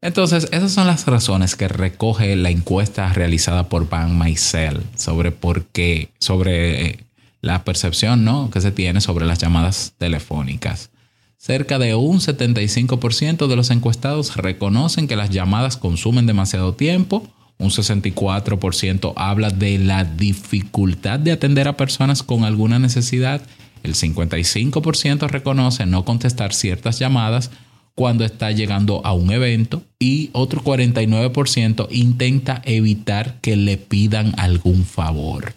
Entonces, 0.00 0.48
esas 0.50 0.72
son 0.72 0.88
las 0.88 1.06
razones 1.06 1.54
que 1.54 1.68
recoge 1.68 2.34
la 2.34 2.50
encuesta 2.50 3.12
realizada 3.12 3.68
por 3.68 3.88
Van 3.88 4.18
Maisel 4.18 4.82
sobre 4.96 5.30
por 5.30 5.66
qué, 5.66 6.10
sobre 6.18 6.86
eh, 6.86 6.98
la 7.40 7.62
percepción 7.62 8.24
¿no? 8.24 8.50
que 8.50 8.60
se 8.60 8.72
tiene 8.72 9.00
sobre 9.00 9.26
las 9.26 9.38
llamadas 9.38 9.92
telefónicas. 9.98 10.90
Cerca 11.36 11.78
de 11.78 11.94
un 11.94 12.18
75% 12.18 13.46
de 13.46 13.56
los 13.56 13.70
encuestados 13.70 14.36
reconocen 14.36 15.06
que 15.06 15.16
las 15.16 15.30
llamadas 15.30 15.76
consumen 15.76 16.26
demasiado 16.26 16.74
tiempo. 16.74 17.28
Un 17.62 17.70
64% 17.70 19.12
habla 19.16 19.50
de 19.50 19.78
la 19.78 20.04
dificultad 20.04 21.18
de 21.18 21.32
atender 21.32 21.68
a 21.68 21.76
personas 21.76 22.22
con 22.22 22.44
alguna 22.44 22.78
necesidad. 22.78 23.40
El 23.82 23.94
55% 23.94 25.28
reconoce 25.28 25.86
no 25.86 26.04
contestar 26.04 26.52
ciertas 26.52 26.98
llamadas 26.98 27.50
cuando 27.94 28.24
está 28.24 28.50
llegando 28.50 29.04
a 29.04 29.12
un 29.12 29.30
evento 29.32 29.82
y 29.98 30.30
otro 30.32 30.62
49% 30.62 31.88
intenta 31.90 32.62
evitar 32.64 33.40
que 33.40 33.56
le 33.56 33.76
pidan 33.76 34.34
algún 34.38 34.84
favor. 34.84 35.54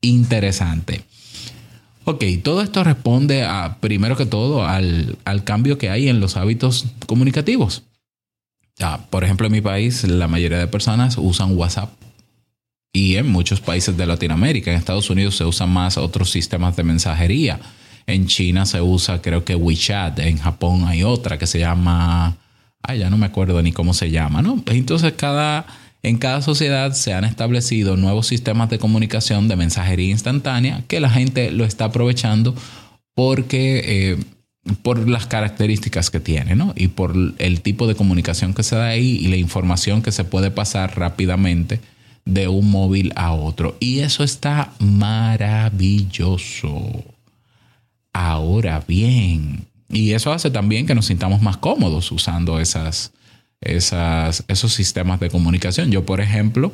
Interesante. 0.00 1.04
Ok, 2.04 2.22
todo 2.42 2.60
esto 2.60 2.84
responde 2.84 3.44
a, 3.44 3.78
primero 3.80 4.16
que 4.16 4.26
todo, 4.26 4.66
al, 4.66 5.16
cambio 5.44 5.78
que 5.78 5.88
hay 5.88 6.08
en 6.08 6.20
los 6.20 6.36
hábitos 6.36 6.86
comunicativos. 7.06 7.82
Por 9.10 9.24
ejemplo, 9.24 9.46
en 9.46 9.52
mi 9.52 9.60
país, 9.60 10.04
la 10.04 10.28
mayoría 10.28 10.58
de 10.58 10.66
personas 10.66 11.16
usan 11.18 11.56
WhatsApp. 11.56 11.90
Y 12.92 13.16
en 13.16 13.28
muchos 13.28 13.60
países 13.60 13.96
de 13.96 14.06
Latinoamérica, 14.06 14.70
en 14.70 14.76
Estados 14.76 15.10
Unidos 15.10 15.36
se 15.36 15.44
usan 15.44 15.70
más 15.70 15.98
otros 15.98 16.30
sistemas 16.30 16.76
de 16.76 16.84
mensajería. 16.84 17.58
En 18.06 18.26
China 18.26 18.66
se 18.66 18.80
usa, 18.80 19.20
creo 19.20 19.44
que 19.44 19.56
WeChat. 19.56 20.20
En 20.20 20.38
Japón 20.38 20.84
hay 20.86 21.02
otra 21.02 21.38
que 21.38 21.46
se 21.46 21.58
llama. 21.58 22.36
Ay, 22.82 23.00
ya 23.00 23.10
no 23.10 23.16
me 23.16 23.26
acuerdo 23.26 23.60
ni 23.62 23.72
cómo 23.72 23.94
se 23.94 24.10
llama, 24.10 24.42
¿no? 24.42 24.62
Entonces, 24.66 25.14
cada 25.14 25.66
en 26.04 26.18
cada 26.18 26.42
sociedad 26.42 26.92
se 26.92 27.14
han 27.14 27.24
establecido 27.24 27.96
nuevos 27.96 28.26
sistemas 28.26 28.68
de 28.68 28.78
comunicación 28.78 29.48
de 29.48 29.56
mensajería 29.56 30.10
instantánea 30.10 30.82
que 30.86 31.00
la 31.00 31.08
gente 31.08 31.50
lo 31.50 31.64
está 31.64 31.86
aprovechando 31.86 32.54
porque 33.14 33.80
eh, 33.86 34.18
por 34.82 35.08
las 35.08 35.26
características 35.26 36.10
que 36.10 36.20
tiene, 36.20 36.56
¿no? 36.56 36.72
Y 36.76 36.88
por 36.88 37.14
el 37.38 37.60
tipo 37.60 37.86
de 37.86 37.94
comunicación 37.94 38.54
que 38.54 38.62
se 38.62 38.76
da 38.76 38.88
ahí 38.88 39.18
y 39.20 39.28
la 39.28 39.36
información 39.36 40.02
que 40.02 40.12
se 40.12 40.24
puede 40.24 40.50
pasar 40.50 40.98
rápidamente 40.98 41.80
de 42.24 42.48
un 42.48 42.70
móvil 42.70 43.12
a 43.16 43.32
otro. 43.32 43.76
Y 43.80 44.00
eso 44.00 44.24
está 44.24 44.72
maravilloso. 44.78 45.84
Ahora 48.12 48.82
bien, 48.86 49.66
y 49.90 50.12
eso 50.12 50.32
hace 50.32 50.50
también 50.50 50.86
que 50.86 50.94
nos 50.94 51.06
sintamos 51.06 51.42
más 51.42 51.56
cómodos 51.58 52.10
usando 52.10 52.58
esas, 52.60 53.12
esas, 53.60 54.44
esos 54.48 54.72
sistemas 54.72 55.20
de 55.20 55.30
comunicación. 55.30 55.90
Yo, 55.90 56.06
por 56.06 56.20
ejemplo, 56.20 56.72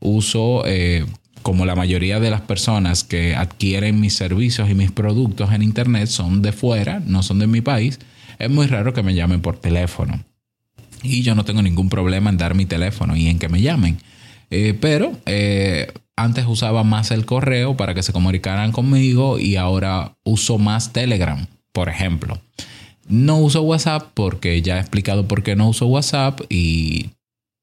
uso, 0.00 0.64
eh, 0.66 1.04
como 1.42 1.66
la 1.66 1.74
mayoría 1.74 2.20
de 2.20 2.30
las 2.30 2.40
personas 2.40 3.04
que 3.04 3.34
adquieren 3.34 4.00
mis 4.00 4.14
servicios 4.14 4.70
y 4.70 4.74
mis 4.74 4.90
productos 4.90 5.52
en 5.52 5.62
Internet 5.62 6.08
son 6.08 6.42
de 6.42 6.52
fuera, 6.52 7.00
no 7.04 7.22
son 7.22 7.38
de 7.38 7.46
mi 7.46 7.60
país, 7.60 7.98
es 8.38 8.50
muy 8.50 8.66
raro 8.66 8.92
que 8.92 9.02
me 9.02 9.14
llamen 9.14 9.40
por 9.40 9.58
teléfono. 9.58 10.24
Y 11.02 11.22
yo 11.22 11.34
no 11.34 11.44
tengo 11.44 11.62
ningún 11.62 11.88
problema 11.88 12.30
en 12.30 12.38
dar 12.38 12.54
mi 12.54 12.64
teléfono 12.64 13.16
y 13.16 13.28
en 13.28 13.38
que 13.38 13.48
me 13.48 13.60
llamen. 13.60 13.98
Eh, 14.50 14.76
pero 14.80 15.12
eh, 15.26 15.92
antes 16.16 16.46
usaba 16.46 16.84
más 16.84 17.10
el 17.10 17.24
correo 17.24 17.76
para 17.76 17.94
que 17.94 18.02
se 18.02 18.12
comunicaran 18.12 18.72
conmigo 18.72 19.38
y 19.38 19.56
ahora 19.56 20.16
uso 20.24 20.58
más 20.58 20.92
Telegram, 20.92 21.46
por 21.72 21.88
ejemplo. 21.88 22.40
No 23.08 23.38
uso 23.38 23.62
WhatsApp 23.62 24.10
porque 24.14 24.62
ya 24.62 24.76
he 24.76 24.80
explicado 24.80 25.26
por 25.26 25.42
qué 25.42 25.56
no 25.56 25.68
uso 25.68 25.86
WhatsApp 25.86 26.40
y, 26.48 27.10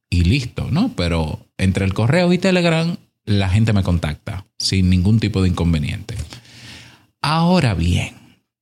y 0.10 0.24
listo, 0.24 0.68
¿no? 0.72 0.92
Pero 0.96 1.40
entre 1.58 1.86
el 1.86 1.94
correo 1.94 2.34
y 2.34 2.38
Telegram 2.38 2.98
la 3.30 3.48
gente 3.48 3.74
me 3.74 3.84
contacta 3.84 4.46
sin 4.58 4.90
ningún 4.90 5.20
tipo 5.20 5.42
de 5.42 5.50
inconveniente. 5.50 6.16
Ahora 7.22 7.76
bien, 7.76 8.16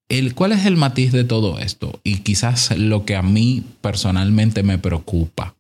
el, 0.10 0.36
¿cuál 0.36 0.52
es 0.52 0.66
el 0.66 0.76
matiz 0.76 1.14
de 1.14 1.24
todo 1.24 1.60
esto? 1.60 2.02
Y 2.04 2.18
quizás 2.18 2.78
lo 2.78 3.06
que 3.06 3.16
a 3.16 3.22
mí 3.22 3.64
personalmente 3.82 4.64
me 4.64 4.78
preocupa. 4.78 5.56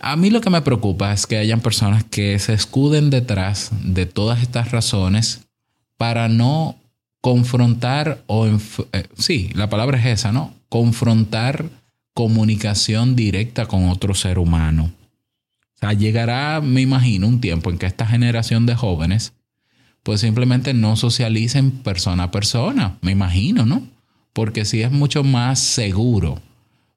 A 0.00 0.16
mí 0.16 0.30
lo 0.30 0.40
que 0.40 0.50
me 0.50 0.62
preocupa 0.62 1.12
es 1.12 1.26
que 1.26 1.38
hayan 1.38 1.60
personas 1.60 2.04
que 2.04 2.38
se 2.38 2.52
escuden 2.52 3.10
detrás 3.10 3.70
de 3.82 4.06
todas 4.06 4.40
estas 4.40 4.70
razones 4.70 5.40
para 5.96 6.28
no 6.28 6.76
confrontar 7.20 8.22
o... 8.26 8.46
eh, 8.46 9.08
sí, 9.16 9.50
la 9.54 9.68
palabra 9.68 9.98
es 9.98 10.06
esa, 10.06 10.30
¿no? 10.30 10.54
Confrontar 10.68 11.70
comunicación 12.12 13.16
directa 13.16 13.66
con 13.66 13.88
otro 13.88 14.14
ser 14.14 14.38
humano. 14.38 14.92
Sea, 15.84 15.92
llegará, 15.92 16.62
me 16.62 16.80
imagino, 16.80 17.28
un 17.28 17.42
tiempo 17.42 17.68
en 17.68 17.76
que 17.76 17.84
esta 17.84 18.06
generación 18.06 18.64
de 18.64 18.74
jóvenes 18.74 19.34
pues 20.02 20.22
simplemente 20.22 20.72
no 20.72 20.96
socialicen 20.96 21.72
persona 21.72 22.24
a 22.24 22.30
persona, 22.30 22.96
me 23.02 23.12
imagino, 23.12 23.66
¿no? 23.66 23.86
Porque 24.32 24.64
si 24.64 24.80
es 24.80 24.90
mucho 24.90 25.24
más 25.24 25.60
seguro, 25.60 26.40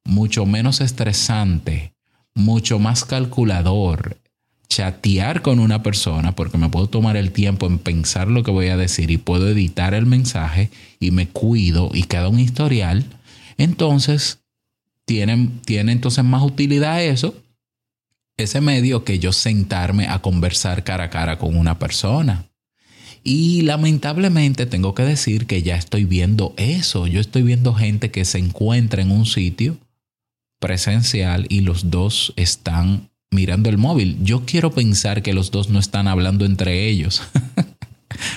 mucho 0.05 0.45
menos 0.45 0.79
estresante, 0.79 1.95
mucho 2.33 2.79
más 2.79 3.03
calculador 3.03 4.21
chatear 4.69 5.41
con 5.41 5.59
una 5.59 5.83
persona 5.83 6.33
porque 6.33 6.57
me 6.57 6.69
puedo 6.69 6.87
tomar 6.87 7.17
el 7.17 7.33
tiempo 7.33 7.67
en 7.67 7.79
pensar 7.79 8.29
lo 8.29 8.43
que 8.43 8.51
voy 8.51 8.67
a 8.67 8.77
decir 8.77 9.11
y 9.11 9.17
puedo 9.17 9.49
editar 9.49 9.95
el 9.95 10.05
mensaje 10.05 10.69
y 11.01 11.11
me 11.11 11.27
cuido 11.27 11.91
y 11.93 12.03
queda 12.03 12.29
un 12.29 12.39
historial, 12.39 13.03
entonces 13.57 14.39
tiene, 15.03 15.49
tiene 15.65 15.91
entonces 15.91 16.23
más 16.23 16.41
utilidad 16.41 17.03
eso, 17.03 17.35
ese 18.37 18.61
medio 18.61 19.03
que 19.03 19.17
yo 19.17 19.33
sentarme 19.33 20.07
a 20.07 20.19
conversar 20.19 20.83
cara 20.83 21.05
a 21.05 21.09
cara 21.09 21.39
con 21.39 21.57
una 21.57 21.79
persona. 21.79 22.45
Y 23.23 23.63
lamentablemente 23.63 24.65
tengo 24.65 24.93
que 24.93 25.03
decir 25.03 25.47
que 25.47 25.63
ya 25.63 25.75
estoy 25.75 26.05
viendo 26.05 26.53
eso. 26.55 27.07
Yo 27.07 27.19
estoy 27.19 27.41
viendo 27.41 27.73
gente 27.73 28.11
que 28.11 28.23
se 28.25 28.37
encuentra 28.37 29.01
en 29.01 29.11
un 29.11 29.25
sitio 29.25 29.77
presencial 30.59 31.45
y 31.49 31.61
los 31.61 31.89
dos 31.89 32.33
están 32.35 33.09
mirando 33.31 33.69
el 33.69 33.77
móvil. 33.77 34.17
Yo 34.23 34.45
quiero 34.45 34.71
pensar 34.71 35.23
que 35.23 35.33
los 35.33 35.51
dos 35.51 35.69
no 35.69 35.79
están 35.79 36.07
hablando 36.07 36.45
entre 36.45 36.87
ellos 36.87 37.21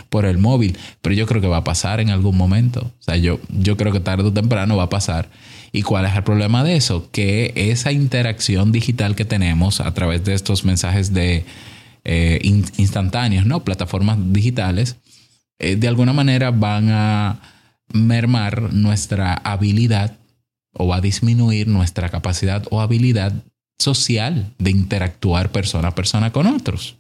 por 0.09 0.25
el 0.25 0.39
móvil, 0.39 0.77
pero 1.03 1.15
yo 1.15 1.27
creo 1.27 1.41
que 1.41 1.49
va 1.49 1.59
a 1.59 1.65
pasar 1.65 2.01
en 2.01 2.11
algún 2.11 2.37
momento. 2.37 2.81
O 3.01 3.03
sea, 3.03 3.17
yo, 3.17 3.41
yo 3.49 3.77
creo 3.77 3.93
que 3.93 4.01
tarde 4.01 4.25
o 4.29 4.33
temprano 4.33 4.77
va 4.77 4.85
a 4.85 4.89
pasar. 4.89 5.29
¿Y 5.73 5.83
cuál 5.83 6.05
es 6.05 6.15
el 6.17 6.25
problema 6.25 6.65
de 6.65 6.77
eso? 6.77 7.09
Que 7.13 7.53
esa 7.55 7.93
interacción 7.93 8.73
digital 8.73 9.15
que 9.15 9.25
tenemos 9.25 9.81
a 9.81 9.95
través 9.95 10.25
de 10.25 10.35
estos 10.35 10.65
mensajes 10.65 11.15
de 11.15 11.45
eh, 12.05 12.41
in- 12.43 12.65
instantáneos, 12.77 13.47
¿no? 13.47 13.63
Plataformas 13.63 14.19
digitales, 14.33 14.97
eh, 15.59 15.77
de 15.77 15.87
alguna 15.89 16.13
manera 16.13 16.51
van 16.51 16.89
a 16.91 17.41
mermar 17.93 18.73
nuestra 18.73 19.35
habilidad 19.35 20.17
o 20.73 20.87
va 20.89 20.97
a 20.97 21.01
disminuir 21.01 21.69
nuestra 21.69 22.09
capacidad 22.09 22.65
o 22.71 22.81
habilidad 22.81 23.33
social 23.79 24.53
de 24.59 24.71
interactuar 24.71 25.51
persona 25.53 25.89
a 25.89 25.95
persona 25.95 26.33
con 26.33 26.47
otros. 26.47 26.97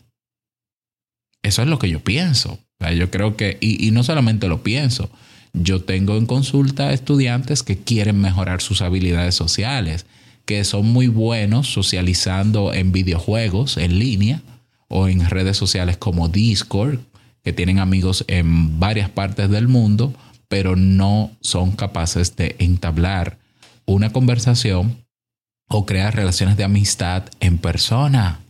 Eso 1.42 1.62
es 1.62 1.68
lo 1.68 1.78
que 1.78 1.88
yo 1.88 2.00
pienso. 2.00 2.58
Yo 2.96 3.10
creo 3.10 3.36
que, 3.36 3.58
y, 3.60 3.86
y 3.86 3.90
no 3.90 4.02
solamente 4.02 4.48
lo 4.48 4.62
pienso, 4.62 5.10
yo 5.52 5.82
tengo 5.82 6.16
en 6.16 6.26
consulta 6.26 6.92
estudiantes 6.92 7.62
que 7.62 7.78
quieren 7.78 8.20
mejorar 8.20 8.62
sus 8.62 8.82
habilidades 8.82 9.34
sociales, 9.34 10.06
que 10.44 10.64
son 10.64 10.86
muy 10.86 11.08
buenos 11.08 11.68
socializando 11.68 12.72
en 12.72 12.92
videojuegos 12.92 13.76
en 13.76 13.98
línea 13.98 14.42
o 14.88 15.08
en 15.08 15.28
redes 15.28 15.56
sociales 15.56 15.96
como 15.96 16.28
Discord, 16.28 16.98
que 17.42 17.52
tienen 17.52 17.78
amigos 17.78 18.24
en 18.28 18.80
varias 18.80 19.10
partes 19.10 19.50
del 19.50 19.68
mundo, 19.68 20.14
pero 20.48 20.76
no 20.76 21.30
son 21.40 21.72
capaces 21.72 22.36
de 22.36 22.56
entablar 22.58 23.38
una 23.86 24.12
conversación 24.12 25.04
o 25.68 25.86
crear 25.86 26.14
relaciones 26.14 26.56
de 26.56 26.64
amistad 26.64 27.24
en 27.38 27.58
persona. 27.58 28.40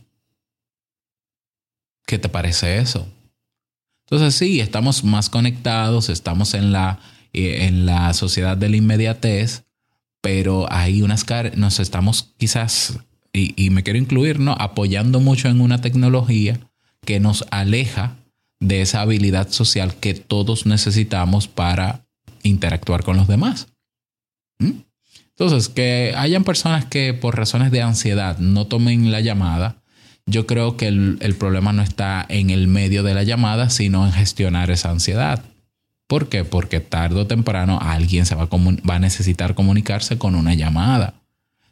¿Qué 2.05 2.17
te 2.17 2.29
parece 2.29 2.79
eso? 2.79 3.07
Entonces 4.11 4.35
sí, 4.35 4.59
estamos 4.59 5.05
más 5.05 5.29
conectados, 5.29 6.09
estamos 6.09 6.53
en 6.53 6.73
la, 6.73 6.99
eh, 7.31 7.65
en 7.67 7.85
la 7.85 8.13
sociedad 8.13 8.57
de 8.57 8.67
la 8.67 8.75
inmediatez, 8.75 9.63
pero 10.21 10.71
hay 10.71 11.01
unas 11.01 11.25
nos 11.55 11.79
estamos 11.79 12.33
quizás, 12.37 12.99
y, 13.31 13.53
y 13.55 13.69
me 13.69 13.83
quiero 13.83 13.97
incluir, 13.97 14.39
¿no? 14.39 14.51
Apoyando 14.59 15.21
mucho 15.21 15.47
en 15.47 15.61
una 15.61 15.79
tecnología 15.79 16.59
que 17.05 17.21
nos 17.21 17.45
aleja 17.51 18.17
de 18.59 18.81
esa 18.81 18.99
habilidad 18.99 19.49
social 19.49 19.95
que 19.95 20.13
todos 20.13 20.65
necesitamos 20.65 21.47
para 21.47 22.05
interactuar 22.43 23.03
con 23.03 23.15
los 23.15 23.29
demás. 23.29 23.69
¿Mm? 24.59 24.81
Entonces, 25.29 25.69
que 25.69 26.13
hayan 26.17 26.43
personas 26.43 26.83
que 26.85 27.13
por 27.13 27.37
razones 27.37 27.71
de 27.71 27.81
ansiedad 27.81 28.37
no 28.39 28.67
tomen 28.67 29.09
la 29.09 29.21
llamada, 29.21 29.80
yo 30.25 30.45
creo 30.47 30.77
que 30.77 30.87
el, 30.87 31.17
el 31.21 31.35
problema 31.35 31.73
no 31.73 31.81
está 31.81 32.25
en 32.29 32.49
el 32.49 32.67
medio 32.67 33.03
de 33.03 33.13
la 33.13 33.23
llamada, 33.23 33.69
sino 33.69 34.05
en 34.05 34.13
gestionar 34.13 34.71
esa 34.71 34.91
ansiedad. 34.91 35.43
¿Por 36.07 36.29
qué? 36.29 36.43
Porque 36.43 36.79
tarde 36.79 37.21
o 37.21 37.27
temprano 37.27 37.79
alguien 37.81 38.25
se 38.25 38.35
va 38.35 38.43
a, 38.43 38.47
va 38.47 38.95
a 38.95 38.99
necesitar 38.99 39.55
comunicarse 39.55 40.17
con 40.17 40.35
una 40.35 40.53
llamada. 40.53 41.13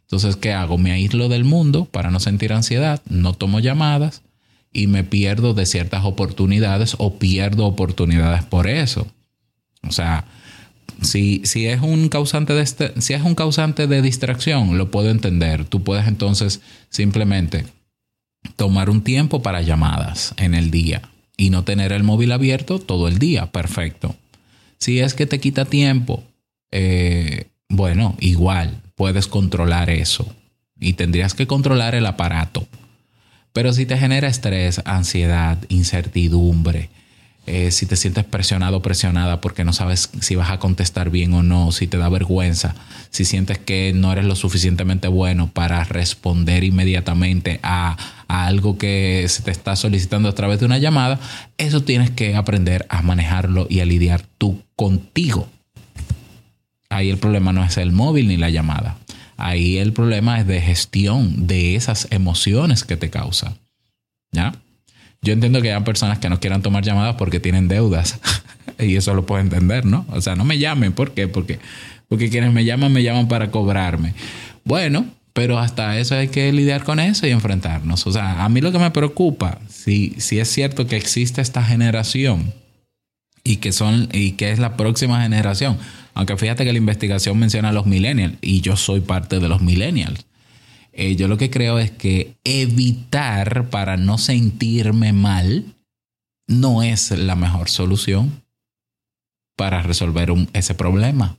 Entonces, 0.01 0.37
¿qué 0.37 0.53
hago? 0.53 0.77
Me 0.77 0.91
aíslo 0.91 1.29
del 1.29 1.43
mundo 1.43 1.85
para 1.85 2.09
no 2.09 2.19
sentir 2.19 2.53
ansiedad, 2.53 3.01
no 3.09 3.33
tomo 3.33 3.59
llamadas 3.59 4.23
y 4.73 4.87
me 4.87 5.03
pierdo 5.03 5.53
de 5.53 5.65
ciertas 5.65 6.03
oportunidades 6.05 6.95
o 6.97 7.19
pierdo 7.19 7.65
oportunidades 7.65 8.43
por 8.43 8.67
eso. 8.67 9.07
O 9.87 9.91
sea, 9.91 10.25
si, 11.01 11.41
si 11.45 11.67
es 11.67 11.81
un 11.81 12.09
causante 12.09 12.53
de 12.53 12.61
este- 12.61 12.99
si 13.01 13.13
es 13.13 13.21
un 13.21 13.35
causante 13.35 13.87
de 13.87 14.01
distracción, 14.01 14.77
lo 14.77 14.89
puedo 14.89 15.09
entender. 15.09 15.65
Tú 15.65 15.83
puedes 15.83 16.07
entonces 16.07 16.61
simplemente 16.89 17.65
tomar 18.55 18.89
un 18.89 19.03
tiempo 19.03 19.41
para 19.41 19.61
llamadas 19.61 20.33
en 20.37 20.53
el 20.53 20.71
día 20.71 21.01
y 21.37 21.49
no 21.49 21.63
tener 21.63 21.91
el 21.91 22.03
móvil 22.03 22.31
abierto 22.31 22.79
todo 22.79 23.07
el 23.07 23.19
día. 23.19 23.51
Perfecto. 23.51 24.15
Si 24.77 24.99
es 24.99 25.13
que 25.13 25.25
te 25.25 25.39
quita 25.39 25.65
tiempo, 25.65 26.23
eh, 26.71 27.47
bueno, 27.69 28.15
igual 28.19 28.81
puedes 28.95 29.27
controlar 29.27 29.89
eso 29.89 30.33
y 30.79 30.93
tendrías 30.93 31.33
que 31.33 31.47
controlar 31.47 31.95
el 31.95 32.05
aparato. 32.05 32.67
Pero 33.53 33.73
si 33.73 33.85
te 33.85 33.97
genera 33.97 34.27
estrés, 34.27 34.81
ansiedad, 34.85 35.57
incertidumbre, 35.69 36.89
eh, 37.49 37.71
si 37.71 37.85
te 37.85 37.95
sientes 37.95 38.23
presionado 38.25 38.77
o 38.77 38.81
presionada 38.81 39.41
porque 39.41 39.63
no 39.63 39.73
sabes 39.73 40.09
si 40.21 40.35
vas 40.35 40.51
a 40.51 40.59
contestar 40.59 41.09
bien 41.09 41.33
o 41.33 41.43
no, 41.43 41.71
si 41.71 41.87
te 41.87 41.97
da 41.97 42.07
vergüenza, 42.07 42.75
si 43.09 43.25
sientes 43.25 43.57
que 43.57 43.91
no 43.93 44.11
eres 44.11 44.25
lo 44.25 44.35
suficientemente 44.35 45.07
bueno 45.07 45.49
para 45.51 45.83
responder 45.83 46.63
inmediatamente 46.63 47.59
a, 47.63 47.97
algo 48.27 48.77
que 48.77 49.25
se 49.27 49.41
te 49.41 49.49
está 49.49 49.75
solicitando 49.75 50.29
a 50.29 50.35
través 50.35 50.59
de 50.59 50.67
una 50.67 50.77
llamada, 50.77 51.19
eso 51.57 51.81
tienes 51.81 52.11
que 52.11 52.35
aprender 52.35 52.85
a 52.89 53.01
manejarlo 53.01 53.65
y 53.69 53.79
a 53.79 53.85
lidiar 53.85 54.21
tú 54.37 54.61
contigo. 54.75 55.49
Ahí 56.89 57.09
el 57.09 57.17
problema 57.17 57.51
no 57.51 57.63
es 57.63 57.77
el 57.77 57.91
móvil 57.91 58.27
ni 58.27 58.37
la 58.37 58.51
llamada. 58.51 58.97
Ahí 59.37 59.77
el 59.77 59.93
problema 59.93 60.39
es 60.39 60.45
de 60.45 60.61
gestión 60.61 61.47
de 61.47 61.75
esas 61.75 62.07
emociones 62.11 62.83
que 62.83 62.97
te 62.97 63.09
causa. 63.09 63.55
¿Ya? 64.31 64.53
Yo 65.21 65.33
entiendo 65.33 65.61
que 65.61 65.73
hay 65.73 65.83
personas 65.83 66.19
que 66.19 66.29
no 66.29 66.39
quieran 66.39 66.61
tomar 66.61 66.83
llamadas 66.83 67.15
porque 67.15 67.39
tienen 67.39 67.67
deudas. 67.67 68.19
y 68.79 68.95
eso 68.95 69.13
lo 69.13 69.25
puedo 69.25 69.41
entender, 69.41 69.85
¿no? 69.85 70.05
O 70.09 70.21
sea, 70.21 70.35
no 70.35 70.45
me 70.45 70.57
llamen. 70.57 70.93
¿Por 70.93 71.11
qué? 71.11 71.27
Porque, 71.27 71.59
porque 72.07 72.29
quienes 72.29 72.53
me 72.53 72.63
llaman, 72.65 72.93
me 72.93 73.03
llaman 73.03 73.27
para 73.27 73.51
cobrarme. 73.51 74.13
Bueno, 74.63 75.05
pero 75.33 75.59
hasta 75.59 75.97
eso 75.99 76.15
hay 76.15 76.29
que 76.29 76.51
lidiar 76.51 76.83
con 76.83 76.99
eso 76.99 77.27
y 77.27 77.31
enfrentarnos. 77.31 78.07
O 78.07 78.11
sea, 78.11 78.43
a 78.43 78.49
mí 78.49 78.61
lo 78.61 78.71
que 78.71 78.79
me 78.79 78.91
preocupa, 78.91 79.59
si, 79.69 80.15
si 80.17 80.39
es 80.39 80.49
cierto 80.49 80.87
que 80.87 80.97
existe 80.97 81.41
esta 81.41 81.63
generación 81.63 82.53
y 83.43 83.57
que 83.57 83.71
son 83.71 84.09
y 84.11 84.33
que 84.33 84.51
es 84.51 84.59
la 84.59 84.77
próxima 84.77 85.21
generación. 85.21 85.77
Aunque 86.13 86.37
fíjate 86.37 86.65
que 86.65 86.71
la 86.71 86.77
investigación 86.77 87.37
menciona 87.37 87.69
a 87.69 87.71
los 87.73 87.85
millennials 87.85 88.35
y 88.41 88.61
yo 88.61 88.75
soy 88.75 88.99
parte 89.01 89.39
de 89.39 89.47
los 89.47 89.61
millennials. 89.61 90.25
Eh, 90.93 91.15
yo 91.15 91.27
lo 91.27 91.37
que 91.37 91.49
creo 91.49 91.79
es 91.79 91.91
que 91.91 92.35
evitar 92.43 93.69
para 93.69 93.97
no 93.97 94.17
sentirme 94.17 95.13
mal 95.13 95.75
no 96.47 96.83
es 96.83 97.11
la 97.11 97.35
mejor 97.35 97.69
solución 97.69 98.43
para 99.55 99.81
resolver 99.81 100.33
ese 100.53 100.73
problema. 100.73 101.37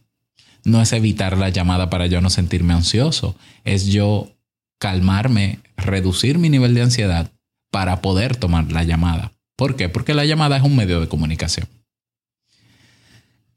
no 0.62 0.82
es 0.82 0.92
evitar 0.92 1.38
la 1.38 1.48
llamada 1.48 1.88
para 1.88 2.06
yo 2.06 2.20
no 2.20 2.28
sentirme 2.28 2.74
ansioso, 2.74 3.34
es 3.64 3.86
yo 3.86 4.30
calmarme, 4.78 5.60
reducir 5.76 6.38
mi 6.38 6.50
nivel 6.50 6.74
de 6.74 6.82
ansiedad 6.82 7.30
para 7.70 8.02
poder 8.02 8.36
tomar 8.36 8.70
la 8.70 8.84
llamada. 8.84 9.32
¿Por 9.56 9.76
qué? 9.76 9.88
Porque 9.88 10.12
la 10.12 10.26
llamada 10.26 10.58
es 10.58 10.62
un 10.62 10.76
medio 10.76 11.00
de 11.00 11.08
comunicación. 11.08 11.66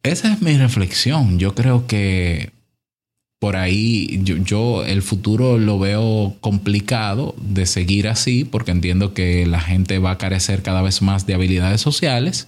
Esa 0.04 0.34
es 0.34 0.42
mi 0.42 0.58
reflexión. 0.58 1.40
Yo 1.40 1.56
creo 1.56 1.88
que 1.88 2.52
por 3.44 3.58
ahí 3.58 4.22
yo, 4.24 4.86
el 4.86 5.02
futuro 5.02 5.58
lo 5.58 5.78
veo 5.78 6.34
complicado 6.40 7.36
de 7.42 7.66
seguir 7.66 8.08
así 8.08 8.46
porque 8.46 8.72
entiendo 8.72 9.14
que 9.14 9.46
la 9.46 9.60
gente 9.60 10.00
va 10.00 10.12
a 10.12 10.18
carecer 10.18 10.62
cada 10.62 10.82
vez 10.82 11.02
más 11.02 11.28
de 11.28 11.34
habilidades 11.34 11.82
sociales 11.82 12.48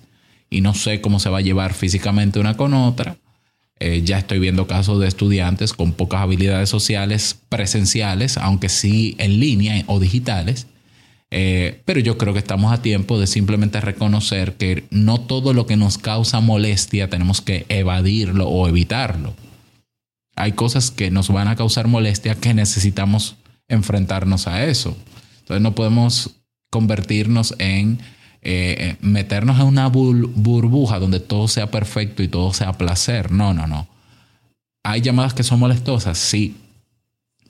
y 0.50 0.62
no 0.62 0.74
sé 0.74 1.02
cómo 1.02 1.20
se 1.20 1.30
va 1.30 1.40
a 1.40 1.42
llevar 1.42 1.74
físicamente 1.74 2.40
una 2.40 2.56
con 2.56 2.74
otra. 2.74 3.18
Eh, 3.82 4.04
ya 4.06 4.20
estoy 4.20 4.40
viendo 4.40 4.68
casos 4.68 5.02
de 5.02 5.10
estudiantes 5.10 5.74
con 5.74 5.92
pocas 5.92 6.22
habilidades 6.22 6.70
sociales 6.70 7.42
presenciales, 7.50 8.38
aunque 8.38 8.70
sí 8.70 9.16
en 9.18 9.42
línea 9.42 9.84
o 9.88 10.00
digitales. 10.00 10.66
Eh, 11.30 11.82
pero 11.84 12.00
yo 12.00 12.18
creo 12.18 12.32
que 12.32 12.40
estamos 12.40 12.72
a 12.72 12.82
tiempo 12.82 13.20
de 13.20 13.28
simplemente 13.28 13.82
reconocer 13.82 14.54
que 14.54 14.86
no 14.92 15.20
todo 15.20 15.52
lo 15.52 15.66
que 15.66 15.76
nos 15.76 15.98
causa 15.98 16.40
molestia 16.40 17.10
tenemos 17.10 17.42
que 17.42 17.66
evadirlo 17.68 18.48
o 18.48 18.70
evitarlo. 18.70 19.34
Hay 20.36 20.52
cosas 20.54 20.92
que 20.92 21.12
nos 21.12 21.30
van 21.30 21.48
a 21.48 21.56
causar 21.56 21.88
molestia 21.88 22.36
que 22.36 22.54
necesitamos 22.54 23.36
enfrentarnos 23.68 24.48
a 24.48 24.66
eso. 24.66 24.98
Entonces 25.40 25.62
no 25.62 25.76
podemos 25.76 26.36
convertirnos 26.70 27.56
en 27.58 28.00
eh, 28.42 28.98
meternos 29.02 29.60
en 29.60 29.66
una 29.66 29.92
bur- 29.92 30.32
burbuja 30.36 31.00
donde 31.00 31.20
todo 31.20 31.48
sea 31.48 31.72
perfecto 31.72 32.22
y 32.22 32.28
todo 32.28 32.54
sea 32.54 32.74
placer. 32.74 33.32
No, 33.32 33.54
no, 33.54 33.66
no. 33.66 33.88
Hay 34.84 35.02
llamadas 35.02 35.34
que 35.34 35.44
son 35.44 35.60
molestosas, 35.60 36.18
sí, 36.18 36.58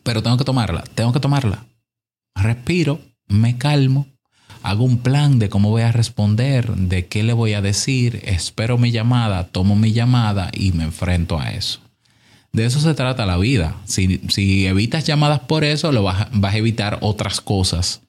pero 0.03 0.23
tengo 0.23 0.37
que 0.37 0.45
tomarla, 0.45 0.83
tengo 0.95 1.11
que 1.11 1.19
tomarla. 1.19 1.65
Respiro, 2.33 3.01
me 3.27 3.57
calmo, 3.57 4.07
hago 4.63 4.85
un 4.85 4.99
plan 4.99 5.37
de 5.39 5.49
cómo 5.49 5.69
voy 5.69 5.81
a 5.81 5.91
responder, 5.91 6.73
de 6.75 7.07
qué 7.07 7.23
le 7.23 7.33
voy 7.33 7.53
a 7.53 7.61
decir, 7.61 8.21
espero 8.23 8.77
mi 8.77 8.91
llamada, 8.91 9.47
tomo 9.47 9.75
mi 9.75 9.91
llamada 9.91 10.49
y 10.53 10.71
me 10.71 10.83
enfrento 10.85 11.39
a 11.39 11.51
eso. 11.51 11.81
De 12.55 12.65
eso 12.65 12.79
se 12.79 12.93
trata 12.93 13.25
la 13.25 13.37
vida. 13.37 13.75
Si, 13.83 14.21
si 14.29 14.65
evitas 14.65 15.05
llamadas 15.05 15.41
por 15.41 15.65
eso, 15.65 15.91
lo 15.91 16.03
vas, 16.03 16.29
vas 16.31 16.53
a 16.53 16.57
evitar 16.57 16.99
otras 17.01 17.41
cosas 17.41 18.01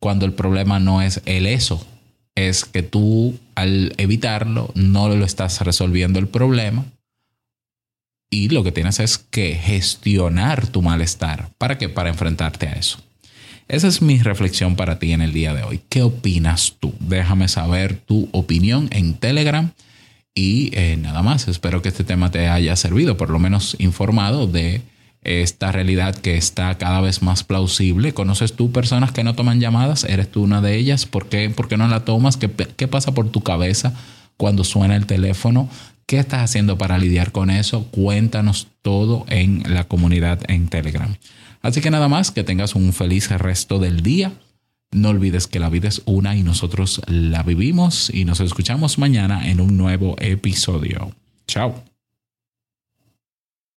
cuando 0.00 0.26
el 0.26 0.32
problema 0.32 0.80
no 0.80 1.02
es 1.02 1.22
el 1.24 1.46
eso. 1.46 1.86
Es 2.34 2.64
que 2.64 2.82
tú 2.82 3.38
al 3.54 3.94
evitarlo 3.96 4.72
no 4.74 5.08
lo 5.08 5.24
estás 5.24 5.60
resolviendo 5.60 6.18
el 6.18 6.26
problema 6.26 6.84
y 8.28 8.48
lo 8.48 8.64
que 8.64 8.72
tienes 8.72 8.98
es 8.98 9.18
que 9.18 9.54
gestionar 9.54 10.66
tu 10.66 10.82
malestar. 10.82 11.50
¿Para 11.56 11.78
qué? 11.78 11.88
Para 11.88 12.08
enfrentarte 12.08 12.66
a 12.66 12.72
eso. 12.72 12.98
Esa 13.68 13.86
es 13.86 14.02
mi 14.02 14.18
reflexión 14.18 14.74
para 14.74 14.98
ti 14.98 15.12
en 15.12 15.22
el 15.22 15.32
día 15.32 15.54
de 15.54 15.62
hoy. 15.62 15.80
¿Qué 15.88 16.02
opinas 16.02 16.74
tú? 16.80 16.92
Déjame 16.98 17.46
saber 17.46 17.96
tu 17.96 18.28
opinión 18.32 18.88
en 18.90 19.14
Telegram. 19.14 19.72
Y 20.38 20.68
eh, 20.74 20.98
nada 20.98 21.22
más, 21.22 21.48
espero 21.48 21.80
que 21.80 21.88
este 21.88 22.04
tema 22.04 22.30
te 22.30 22.48
haya 22.48 22.76
servido, 22.76 23.16
por 23.16 23.30
lo 23.30 23.38
menos 23.38 23.74
informado 23.78 24.46
de 24.46 24.82
esta 25.22 25.72
realidad 25.72 26.14
que 26.14 26.36
está 26.36 26.76
cada 26.76 27.00
vez 27.00 27.22
más 27.22 27.42
plausible. 27.42 28.12
¿Conoces 28.12 28.52
tú 28.52 28.70
personas 28.70 29.12
que 29.12 29.24
no 29.24 29.34
toman 29.34 29.60
llamadas? 29.60 30.04
¿Eres 30.04 30.30
tú 30.30 30.42
una 30.42 30.60
de 30.60 30.76
ellas? 30.76 31.06
¿Por 31.06 31.30
qué, 31.30 31.48
¿Por 31.48 31.68
qué 31.68 31.78
no 31.78 31.88
la 31.88 32.04
tomas? 32.04 32.36
¿Qué, 32.36 32.50
¿Qué 32.50 32.86
pasa 32.86 33.12
por 33.12 33.30
tu 33.30 33.40
cabeza 33.40 33.94
cuando 34.36 34.62
suena 34.62 34.94
el 34.94 35.06
teléfono? 35.06 35.70
¿Qué 36.04 36.18
estás 36.18 36.42
haciendo 36.42 36.76
para 36.76 36.98
lidiar 36.98 37.32
con 37.32 37.48
eso? 37.48 37.86
Cuéntanos 37.86 38.68
todo 38.82 39.24
en 39.30 39.62
la 39.66 39.84
comunidad 39.84 40.40
en 40.48 40.68
Telegram. 40.68 41.16
Así 41.62 41.80
que 41.80 41.90
nada 41.90 42.08
más, 42.08 42.30
que 42.30 42.44
tengas 42.44 42.74
un 42.74 42.92
feliz 42.92 43.30
resto 43.30 43.78
del 43.78 44.02
día. 44.02 44.32
No 44.92 45.10
olvides 45.10 45.46
que 45.46 45.60
la 45.60 45.68
vida 45.68 45.88
es 45.88 46.02
una 46.06 46.36
y 46.36 46.42
nosotros 46.42 47.02
la 47.06 47.42
vivimos 47.42 48.10
y 48.12 48.24
nos 48.24 48.40
escuchamos 48.40 48.98
mañana 48.98 49.48
en 49.50 49.60
un 49.60 49.76
nuevo 49.76 50.16
episodio. 50.18 51.12
Chao. 51.46 51.95